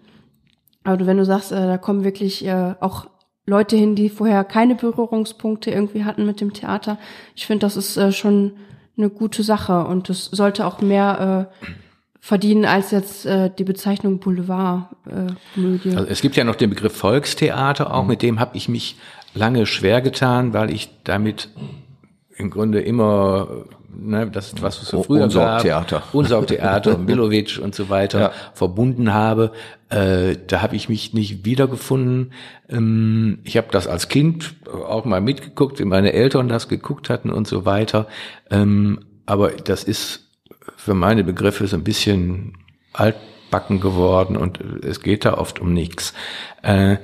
Aber 0.84 1.06
wenn 1.06 1.18
du 1.18 1.26
sagst, 1.26 1.52
äh, 1.52 1.56
da 1.68 1.78
kommen 1.78 2.04
wirklich 2.04 2.46
äh, 2.46 2.76
auch 2.80 3.08
Leute 3.46 3.76
hin, 3.76 3.96
die 3.96 4.10
vorher 4.10 4.44
keine 4.44 4.76
Berührungspunkte 4.76 5.72
irgendwie 5.72 6.04
hatten 6.04 6.26
mit 6.26 6.42
dem 6.42 6.54
Theater, 6.54 6.98
ich 7.36 7.46
finde, 7.48 7.66
das 7.66 7.76
ist 7.76 7.98
äh, 7.98 8.12
schon 8.12 8.54
eine 8.98 9.10
gute 9.10 9.44
Sache 9.44 9.86
und 9.86 10.10
das 10.10 10.26
sollte 10.26 10.66
auch 10.66 10.82
mehr 10.82 11.50
äh, 11.50 11.68
verdienen 12.20 12.66
als 12.66 12.92
jetzt 12.92 13.26
äh, 13.26 13.50
die 13.58 13.64
Bezeichnung 13.64 14.20
Boulevard-Komödie. 14.20 15.90
Äh. 15.90 15.96
Also 15.96 16.08
es 16.08 16.22
gibt 16.22 16.36
ja 16.36 16.44
noch 16.44 16.56
den 16.56 16.70
Begriff 16.70 16.96
Volkstheater, 16.96 17.94
auch 17.94 18.06
mit 18.06 18.22
dem 18.22 18.40
habe 18.40 18.56
ich 18.56 18.70
mich 18.70 18.98
lange 19.34 19.66
schwer 19.66 20.02
getan, 20.02 20.54
weil 20.54 20.72
ich 20.72 20.90
damit 21.04 21.50
im 22.42 22.50
Grunde 22.50 22.82
immer 22.82 23.66
ne, 23.96 24.30
das, 24.30 24.54
was 24.62 24.76
so 24.82 24.98
Un- 24.98 25.04
früher 25.04 25.24
Unsorgtheater. 25.26 26.00
gab, 26.00 26.14
Unsorgtheater, 26.14 26.98
Milovic 27.08 27.60
und 27.64 27.74
so 27.76 27.90
weiter 27.90 28.20
Ja. 28.20 28.32
verbunden 28.54 29.14
habe. 29.14 29.52
Äh, 29.90 30.36
da 30.48 30.62
habe 30.62 30.76
ich 30.76 30.90
mich 30.90 31.14
nicht 31.14 31.46
wiedergefunden. 31.46 32.34
Ähm, 32.70 33.40
ich 33.44 33.58
habe 33.58 33.68
das 33.72 33.88
als 33.88 34.10
Kind 34.10 34.56
auch 34.88 35.06
mal 35.06 35.22
mitgeguckt, 35.22 35.80
wie 35.80 35.86
meine 35.86 36.14
Eltern 36.14 36.48
das 36.50 36.68
geguckt 36.68 37.10
hatten 37.10 37.30
und 37.30 37.48
so 37.48 37.66
weiter. 37.66 38.08
Ähm, 38.50 39.00
aber 39.26 39.52
das 39.52 39.84
ist 39.84 40.28
für 40.78 40.94
meine 40.94 41.24
Begriffe 41.24 41.68
so 41.68 41.76
ein 41.78 41.84
bisschen 41.84 42.54
altbacken 42.94 43.80
geworden 43.80 44.36
und 44.36 44.60
es 44.84 45.02
geht 45.02 45.26
da 45.26 45.36
oft 45.36 45.60
um 45.60 45.74
nichts. 45.74 46.14
Äh, 46.64 46.98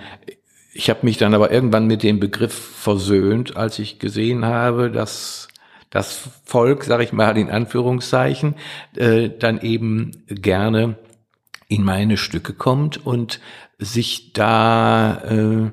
ich 0.78 0.92
habe 0.92 1.00
mich 1.02 1.18
dann 1.18 1.34
aber 1.34 1.52
irgendwann 1.52 1.88
mit 1.88 2.04
dem 2.04 2.20
Begriff 2.20 2.54
versöhnt, 2.54 3.58
als 3.58 3.80
ich 3.80 3.98
gesehen 3.98 4.46
habe, 4.46 4.92
dass 4.92 5.48
das 5.90 6.30
Volk, 6.46 6.84
sage 6.84 7.04
ich 7.04 7.14
mal 7.14 7.36
in 7.36 7.50
Anführungszeichen, 7.50 8.54
äh, 8.96 9.30
dann 9.30 9.60
eben 9.62 10.12
gerne 10.28 10.98
in 11.68 11.84
meine 11.84 12.16
Stücke 12.16 12.54
kommt 12.54 13.04
und 13.04 13.40
sich 13.80 14.34
da, 14.34 15.18
äh, 15.24 15.72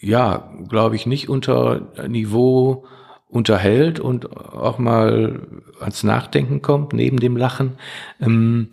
ja, 0.00 0.52
glaube 0.68 0.96
ich, 0.96 1.06
nicht 1.06 1.30
unter 1.30 1.92
Niveau 2.06 2.84
unterhält 3.28 4.00
und 4.00 4.36
auch 4.36 4.78
mal 4.78 5.46
ans 5.80 6.02
Nachdenken 6.02 6.60
kommt, 6.60 6.92
neben 6.92 7.20
dem 7.20 7.38
Lachen. 7.38 7.78
Ähm, 8.20 8.68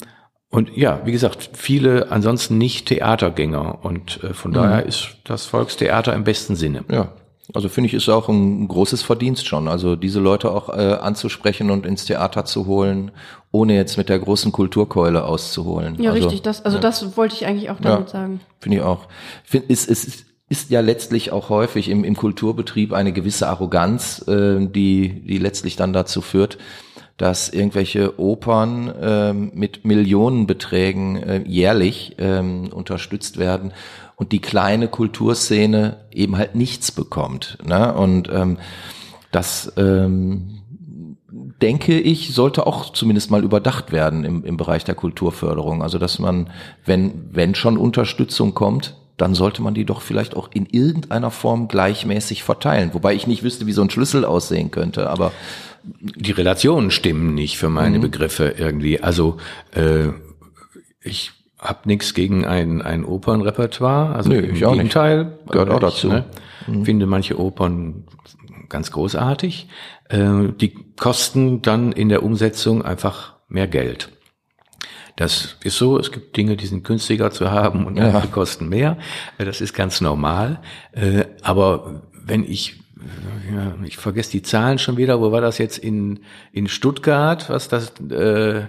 und 0.54 0.78
ja, 0.78 1.02
wie 1.04 1.12
gesagt, 1.12 1.50
viele 1.54 2.12
ansonsten 2.12 2.60
nicht 2.60 2.86
Theatergänger. 2.86 3.80
Und 3.84 4.24
äh, 4.24 4.36
von 4.36 4.52
daher 4.52 4.86
ist 4.86 5.18
das 5.24 5.48
Volkstheater 5.48 6.14
im 6.14 6.24
besten 6.24 6.56
Sinne. 6.56 6.86
Ja, 6.92 7.12
also 7.56 7.70
finde 7.70 7.88
ich, 7.88 7.96
ist 7.96 8.08
auch 8.08 8.30
ein 8.30 8.68
großes 8.68 9.02
Verdienst 9.02 9.48
schon. 9.48 9.68
Also 9.68 9.96
diese 9.96 10.20
Leute 10.20 10.52
auch 10.52 10.70
äh, 10.70 10.94
anzusprechen 10.94 11.72
und 11.72 11.88
ins 11.88 12.06
Theater 12.06 12.46
zu 12.46 12.68
holen, 12.68 13.10
ohne 13.52 13.76
jetzt 13.76 13.98
mit 13.98 14.10
der 14.10 14.20
großen 14.20 14.52
Kulturkeule 14.52 15.26
auszuholen. 15.26 15.96
ja, 16.00 16.12
also, 16.12 16.28
richtig. 16.28 16.44
Das, 16.44 16.64
also 16.64 16.78
ja. 16.78 16.82
das 16.82 17.18
wollte 17.18 17.34
ich 17.34 17.48
eigentlich 17.48 17.72
auch 17.72 17.80
damit 17.82 18.08
Ja. 18.08 18.08
sagen. 18.08 18.40
Finde 18.60 18.78
ich 18.78 18.84
auch. 18.84 19.08
Find, 19.44 19.66
ist, 19.72 19.90
ist, 19.90 20.26
ist 20.50 20.70
ja 20.70 20.82
letztlich 20.82 21.32
auch 21.32 21.50
häufig 21.50 21.90
im, 21.90 22.04
im 22.04 22.16
Kulturbetrieb 22.16 22.94
eine 22.94 23.12
gewisse 23.12 23.48
Arroganz, 23.48 24.24
äh, 24.28 24.68
die, 24.68 25.24
die 25.28 25.40
letztlich 25.40 25.76
dann 25.76 25.94
dazu 25.94 26.22
führt, 26.22 26.60
dass 27.18 27.50
irgendwelche 27.50 28.20
Opern 28.20 28.94
ähm, 29.02 29.52
mit 29.54 29.86
Millionenbeträgen 29.86 31.16
äh, 31.18 31.44
jährlich 31.46 32.16
ähm, 32.18 32.70
unterstützt 32.74 33.38
werden 33.38 33.72
und 34.16 34.32
die 34.32 34.42
kleine 34.42 34.88
Kulturszene 34.88 35.98
eben 36.12 36.38
halt 36.38 36.56
nichts 36.56 36.92
bekommt. 36.92 37.58
Ne? 37.64 37.94
Und 37.94 38.30
ähm, 38.34 38.58
das 39.32 39.74
ähm, 39.78 40.64
denke 41.62 42.00
ich, 42.00 42.34
sollte 42.34 42.68
auch 42.68 42.92
zumindest 42.92 43.32
mal 43.32 43.44
überdacht 43.44 43.92
werden 43.92 44.24
im, 44.24 44.44
im 44.44 44.58
Bereich 44.58 44.84
der 44.84 44.96
Kulturförderung. 44.96 45.82
Also 45.82 45.98
dass 45.98 46.20
man, 46.20 46.50
wenn, 46.86 47.30
wenn 47.32 47.56
schon 47.56 47.78
Unterstützung 47.78 48.54
kommt, 48.54 48.96
dann 49.18 49.36
sollte 49.36 49.62
man 49.62 49.74
die 49.74 49.86
doch 49.86 50.02
vielleicht 50.02 50.36
auch 50.36 50.50
in 50.54 50.66
irgendeiner 50.66 51.32
Form 51.32 51.68
gleichmäßig 51.68 52.44
verteilen. 52.44 52.94
Wobei 52.94 53.14
ich 53.14 53.28
nicht 53.28 53.44
wüsste, 53.44 53.68
wie 53.68 53.72
so 53.72 53.82
ein 53.82 53.90
Schlüssel 53.90 54.26
aussehen 54.26 54.72
könnte, 54.72 55.10
aber 55.10 55.32
die 55.84 56.32
Relationen 56.32 56.92
stimmen 56.92 57.36
nicht 57.36 57.58
für 57.58 57.70
meine 57.70 58.00
Begriffe 58.00 58.56
irgendwie. 58.58 59.02
Also 59.02 59.38
äh, 59.72 60.10
ich 61.02 61.32
habe 61.60 61.80
nichts 61.86 62.14
gegen 62.14 62.46
ein, 62.46 62.82
ein 62.82 63.06
Opernrepertoire. 63.06 64.16
Also 64.16 64.30
Nö, 64.30 64.40
im 64.40 64.56
ich 64.56 64.66
auch 64.66 64.72
nicht. 64.72 64.80
Gegenteil. 64.80 65.40
Gehört 65.50 65.70
auch 65.70 65.80
dazu. 65.80 66.08
Ne? 66.08 66.26
Finde 66.84 67.06
manche 67.06 67.40
Opern 67.40 68.06
ganz 68.70 68.92
großartig. 68.92 69.68
Äh, 70.10 70.50
die 70.60 70.74
kosten 70.96 71.62
dann 71.62 71.92
in 71.92 72.10
der 72.10 72.24
Umsetzung 72.24 72.84
einfach 72.84 73.36
mehr 73.48 73.68
Geld. 73.68 74.10
Das 75.16 75.58
ist 75.64 75.78
so, 75.78 76.00
es 76.00 76.12
gibt 76.12 76.36
Dinge, 76.36 76.58
die 76.58 76.66
sind 76.66 76.84
günstiger 76.84 77.30
zu 77.32 77.52
haben 77.52 77.86
und 77.86 78.00
andere 78.00 78.28
kosten 78.28 78.68
mehr. 78.70 78.98
Äh, 79.38 79.46
Das 79.46 79.62
ist 79.62 79.74
ganz 79.74 80.02
normal. 80.02 80.60
Äh, 80.92 81.26
Aber 81.44 82.02
wenn 82.26 82.44
ich, 82.44 82.80
ja, 83.54 83.76
ich 83.86 83.98
vergesse 83.98 84.32
die 84.32 84.42
Zahlen 84.42 84.80
schon 84.80 84.98
wieder, 84.98 85.22
wo 85.22 85.32
war 85.32 85.42
das 85.42 85.58
jetzt 85.60 85.78
in, 85.78 86.22
in 86.52 86.68
Stuttgart, 86.68 87.50
was 87.50 87.68
das, 87.68 87.90
äh, 88.10 88.62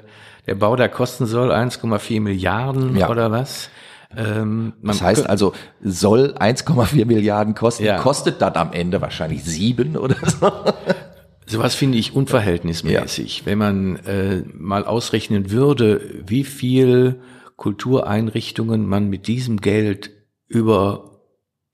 der 0.46 0.54
Bau 0.57 0.76
da 0.76 0.88
kosten 0.88 1.24
soll, 1.26 1.50
1,4 1.50 2.20
Milliarden 2.20 2.94
Ja. 2.96 3.09
oder 3.09 3.30
was? 3.30 3.70
Ähm, 4.16 4.74
das 4.83 5.02
heißt 5.02 5.28
also, 5.28 5.54
soll 5.83 6.35
1,4 6.38 7.04
Milliarden 7.07 7.54
kosten, 7.54 7.85
Ja. 7.85 7.98
kostet 7.98 8.40
dann 8.42 8.54
am 8.54 8.72
Ende 8.72 9.00
wahrscheinlich 9.00 9.42
sieben 9.44 9.96
oder 9.96 10.16
so. 10.26 10.52
Sowas 11.46 11.74
finde 11.74 11.98
ich 11.98 12.14
unverhältnismäßig. 12.14 13.44
Wenn 13.44 13.59
man 13.59 13.96
äh, 13.96 14.42
mal 14.54 14.85
ausrechnen 14.85 15.50
würde, 15.50 16.22
wie 16.26 16.44
viel 16.44 17.20
Kultureinrichtungen 17.57 18.87
man 18.87 19.09
mit 19.09 19.26
diesem 19.26 19.61
Geld 19.61 20.11
über 20.48 21.20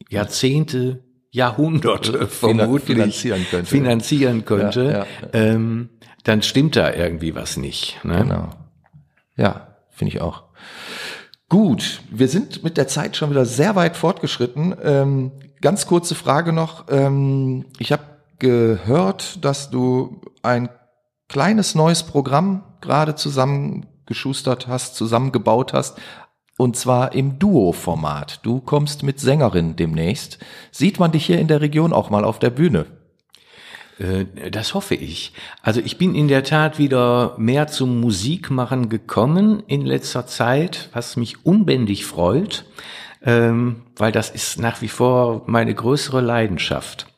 Jahrzehnte, 0.09 1.04
Jahrhunderte 1.30 2.26
vermutlich 2.26 2.96
finanzieren 2.96 3.46
könnte. 3.48 3.66
finanzieren 3.66 4.44
könnte, 4.44 4.85
Ja, 4.85 4.98
ja, 4.98 5.06
Ähm, 5.33 5.90
dann 6.24 6.42
stimmt 6.42 6.76
da 6.76 6.92
irgendwie 6.92 7.35
was 7.35 7.56
nicht. 7.56 8.04
Ne? 8.04 8.18
Genau. 8.22 8.50
Ja, 9.37 9.76
finde 9.90 10.14
ich 10.14 10.20
auch. 10.20 10.44
Gut, 11.48 12.02
wir 12.11 12.28
sind 12.28 12.62
mit 12.62 12.76
der 12.76 12.88
Zeit 12.88 13.16
schon 13.16 13.30
wieder 13.30 13.44
sehr 13.44 13.74
weit 13.74 13.96
fortgeschritten. 13.96 14.74
Ähm, 14.83 15.33
ganz 15.61 15.87
kurze 15.87 16.14
Frage 16.14 16.52
noch. 16.52 16.85
Ähm, 16.90 17.66
ich 17.78 17.92
habe 17.92 18.02
gehört, 18.40 19.44
dass 19.44 19.70
du 19.70 20.20
ein 20.42 20.68
kleines 21.29 21.74
neues 21.74 22.03
Programm 22.03 22.64
gerade 22.81 23.14
zusammengeschustert 23.14 24.66
hast, 24.66 24.96
zusammengebaut 24.96 25.72
hast. 25.72 25.98
Und 26.59 26.76
zwar 26.76 27.14
im 27.14 27.38
Duo-Format. 27.38 28.40
Du 28.42 28.61
kommst 28.61 29.03
mit 29.03 29.18
Sängerin 29.18 29.76
demnächst. 29.76 30.38
Sieht 30.70 30.98
man 30.98 31.12
dich 31.12 31.24
hier 31.24 31.38
in 31.38 31.48
der 31.48 31.62
Region 31.62 31.92
auch 31.94 32.11
mal 32.11 32.24
auf 32.24 32.38
der 32.38 32.50
Bühne? 32.50 32.85
Äh, 33.98 34.50
Das 34.50 34.74
hoffe 34.74 34.94
ich. 34.94 35.33
Also 35.62 35.81
ich 35.81 35.96
bin 35.96 36.14
in 36.14 36.29
der 36.29 36.44
Tat 36.44 36.79
wieder 36.79 37.35
mehr 37.38 37.68
zum 37.68 38.00
Musikmachen 38.00 38.88
gekommen 38.88 39.62
in 39.68 39.87
letzter 39.87 40.27
Zeit, 40.27 40.90
was 40.92 41.17
mich 41.17 41.46
unbändig 41.46 42.04
freut, 42.04 42.67
ähm, 43.23 43.83
weil 43.96 44.12
das 44.12 44.31
ist 44.31 44.58
nach 44.58 44.83
wie 44.83 44.88
vor 44.88 45.44
meine 45.46 45.75
größere 45.75 46.21
Leidenschaft. 46.21 47.10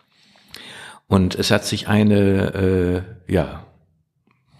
Und 1.13 1.35
es 1.35 1.51
hat 1.51 1.67
sich 1.67 1.89
eine, 1.89 3.05
äh, 3.29 3.33
ja, 3.35 3.65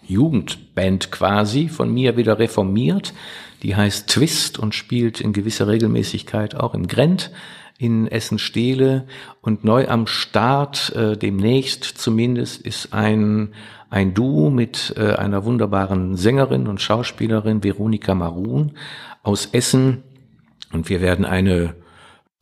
Jugendband 0.03 1.11
quasi 1.11 1.67
von 1.67 1.91
mir 1.91 2.15
wieder 2.15 2.37
reformiert. 2.37 3.15
Die 3.63 3.75
heißt 3.75 4.07
Twist 4.07 4.59
und 4.59 4.75
spielt 4.75 5.19
in 5.19 5.33
gewisser 5.33 5.67
Regelmäßigkeit 5.67 6.53
auch 6.53 6.75
im 6.75 6.85
Grent 6.85 7.31
in 7.79 8.05
Essen-Stehle. 8.05 9.07
Und 9.41 9.63
neu 9.63 9.87
am 9.87 10.05
Start, 10.05 10.95
äh, 10.95 11.17
demnächst 11.17 11.85
zumindest, 11.85 12.61
ist 12.61 12.93
ein, 12.93 13.55
ein 13.89 14.13
Duo 14.13 14.51
mit 14.51 14.93
äh, 14.95 15.15
einer 15.15 15.45
wunderbaren 15.45 16.17
Sängerin 16.17 16.67
und 16.67 16.79
Schauspielerin, 16.79 17.63
Veronika 17.63 18.13
Marun 18.13 18.73
aus 19.23 19.47
Essen. 19.53 20.03
Und 20.71 20.87
wir 20.87 21.01
werden 21.01 21.25
eine, 21.25 21.73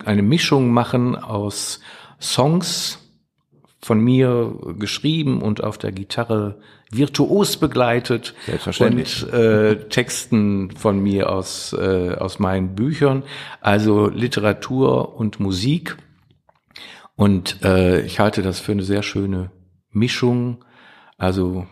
eine 0.03 0.21
Mischung 0.21 0.73
machen 0.73 1.15
aus 1.15 1.79
Songs, 2.19 3.01
von 3.83 3.99
mir 3.99 4.55
geschrieben 4.77 5.41
und 5.41 5.63
auf 5.63 5.77
der 5.77 5.91
Gitarre 5.91 6.59
virtuos 6.91 7.57
begleitet 7.57 8.35
Selbstverständlich. 8.45 9.23
und 9.23 9.33
äh, 9.33 9.87
Texten 9.89 10.71
von 10.71 10.99
mir 10.99 11.31
aus, 11.31 11.73
äh, 11.73 12.15
aus 12.15 12.37
meinen 12.39 12.75
Büchern, 12.75 13.23
also 13.61 14.07
Literatur 14.09 15.15
und 15.15 15.39
Musik. 15.39 15.97
Und 17.15 17.63
äh, 17.63 18.01
ich 18.01 18.19
halte 18.19 18.41
das 18.41 18.59
für 18.59 18.73
eine 18.73 18.83
sehr 18.83 19.03
schöne 19.03 19.51
Mischung. 19.91 20.63
Also 21.17 21.65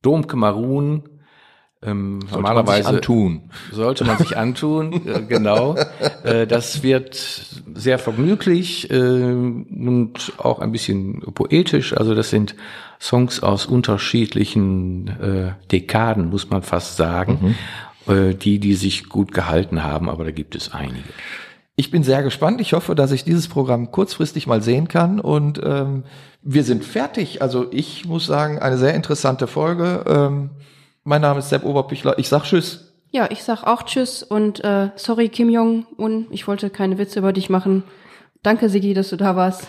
Domke 0.00 0.36
Marun, 0.36 1.08
ähm, 1.84 2.20
Sollte 2.20 2.20
man 2.20 2.20
sich 2.20 2.32
normalerweise 2.32 2.88
antun. 2.88 3.42
sollte 3.72 4.04
man 4.04 4.18
sich 4.18 4.36
antun, 4.36 4.92
äh, 5.06 5.22
genau. 5.22 5.76
Äh, 6.22 6.46
das 6.46 6.82
wird 6.82 7.14
sehr 7.74 7.98
vergnüglich 7.98 8.90
äh, 8.90 8.94
und 8.94 10.32
auch 10.38 10.60
ein 10.60 10.72
bisschen 10.72 11.20
poetisch. 11.34 11.96
Also 11.96 12.14
das 12.14 12.30
sind 12.30 12.54
Songs 13.00 13.42
aus 13.42 13.66
unterschiedlichen 13.66 15.08
äh, 15.08 15.52
Dekaden, 15.70 16.30
muss 16.30 16.50
man 16.50 16.62
fast 16.62 16.96
sagen, 16.96 17.56
äh, 18.06 18.34
die, 18.34 18.60
die 18.60 18.74
sich 18.74 19.08
gut 19.08 19.32
gehalten 19.32 19.82
haben, 19.82 20.08
aber 20.08 20.24
da 20.24 20.30
gibt 20.30 20.54
es 20.54 20.72
einige. 20.72 21.08
Ich 21.74 21.90
bin 21.90 22.04
sehr 22.04 22.22
gespannt. 22.22 22.60
Ich 22.60 22.74
hoffe, 22.74 22.94
dass 22.94 23.12
ich 23.12 23.24
dieses 23.24 23.48
Programm 23.48 23.90
kurzfristig 23.90 24.46
mal 24.46 24.62
sehen 24.62 24.88
kann. 24.88 25.18
Und 25.20 25.60
ähm, 25.64 26.04
wir 26.42 26.64
sind 26.64 26.84
fertig. 26.84 27.40
Also 27.40 27.66
ich 27.70 28.04
muss 28.04 28.26
sagen, 28.26 28.58
eine 28.58 28.76
sehr 28.76 28.94
interessante 28.94 29.46
Folge. 29.46 30.04
Ähm, 30.06 30.50
mein 31.04 31.20
Name 31.22 31.40
ist 31.40 31.48
Sepp 31.50 31.64
Oberpichler. 31.64 32.18
Ich 32.18 32.28
sag 32.28 32.44
Tschüss. 32.44 32.92
Ja, 33.10 33.28
ich 33.30 33.42
sag 33.44 33.64
auch 33.64 33.82
Tschüss 33.82 34.22
und 34.22 34.64
äh, 34.64 34.90
sorry 34.96 35.28
Kim 35.28 35.50
Jong-un, 35.50 36.26
ich 36.30 36.46
wollte 36.48 36.70
keine 36.70 36.96
Witze 36.98 37.18
über 37.18 37.32
dich 37.32 37.50
machen. 37.50 37.84
Danke 38.42 38.68
Sigi, 38.68 38.94
dass 38.94 39.10
du 39.10 39.16
da 39.16 39.36
warst. 39.36 39.66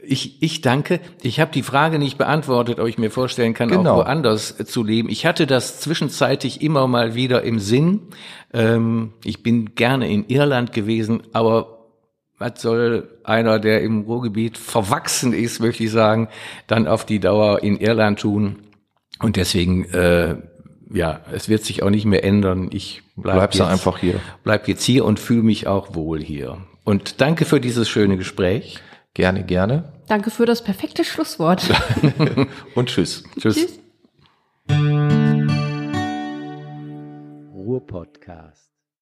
Ich, 0.00 0.42
ich 0.42 0.60
danke. 0.60 1.00
Ich 1.22 1.40
habe 1.40 1.50
die 1.50 1.62
Frage 1.64 1.98
nicht 1.98 2.18
beantwortet, 2.18 2.78
ob 2.78 2.86
ich 2.86 2.98
mir 2.98 3.10
vorstellen 3.10 3.52
kann, 3.54 3.68
Genau. 3.68 3.94
auch 3.94 3.96
woanders 4.04 4.56
zu 4.66 4.84
leben. 4.84 5.08
Ich 5.08 5.26
hatte 5.26 5.46
das 5.46 5.80
zwischenzeitlich 5.80 6.62
immer 6.62 6.86
mal 6.86 7.14
wieder 7.14 7.42
im 7.42 7.58
Sinn. 7.58 8.02
Ähm, 8.52 9.14
ich 9.24 9.42
bin 9.42 9.74
gerne 9.74 10.08
in 10.10 10.28
Irland 10.28 10.72
gewesen, 10.72 11.22
aber 11.32 11.78
was 12.38 12.62
soll 12.62 13.18
einer, 13.24 13.58
der 13.58 13.82
im 13.82 14.02
Ruhrgebiet 14.02 14.56
verwachsen 14.56 15.32
ist, 15.32 15.58
möchte 15.58 15.82
ich 15.82 15.90
sagen, 15.90 16.28
dann 16.68 16.86
auf 16.86 17.04
die 17.04 17.18
Dauer 17.18 17.62
in 17.64 17.78
Irland 17.78 18.20
tun? 18.20 18.56
Und 19.20 19.36
deswegen, 19.36 19.84
äh, 19.86 20.36
ja, 20.92 21.20
es 21.32 21.48
wird 21.48 21.64
sich 21.64 21.82
auch 21.82 21.90
nicht 21.90 22.04
mehr 22.04 22.24
ändern. 22.24 22.68
Ich 22.72 23.02
bleib 23.16 23.36
Bleibst 23.36 23.58
du 23.58 23.64
jetzt, 23.64 23.72
einfach 23.72 23.98
hier. 23.98 24.20
Bleib 24.44 24.68
jetzt 24.68 24.84
hier 24.84 25.04
und 25.04 25.18
fühle 25.20 25.42
mich 25.42 25.66
auch 25.66 25.94
wohl 25.94 26.22
hier. 26.22 26.58
Und 26.84 27.20
danke 27.20 27.44
für 27.44 27.60
dieses 27.60 27.88
schöne 27.88 28.16
Gespräch. 28.16 28.78
Gerne, 29.14 29.44
gerne. 29.44 29.92
Danke 30.06 30.30
für 30.30 30.46
das 30.46 30.62
perfekte 30.62 31.04
Schlusswort. 31.04 31.62
Und 32.74 32.88
tschüss. 32.88 33.24
Tschüss. 33.38 33.56
Tschüss. 33.56 33.80
Ruhr-Podcast. 37.52 38.67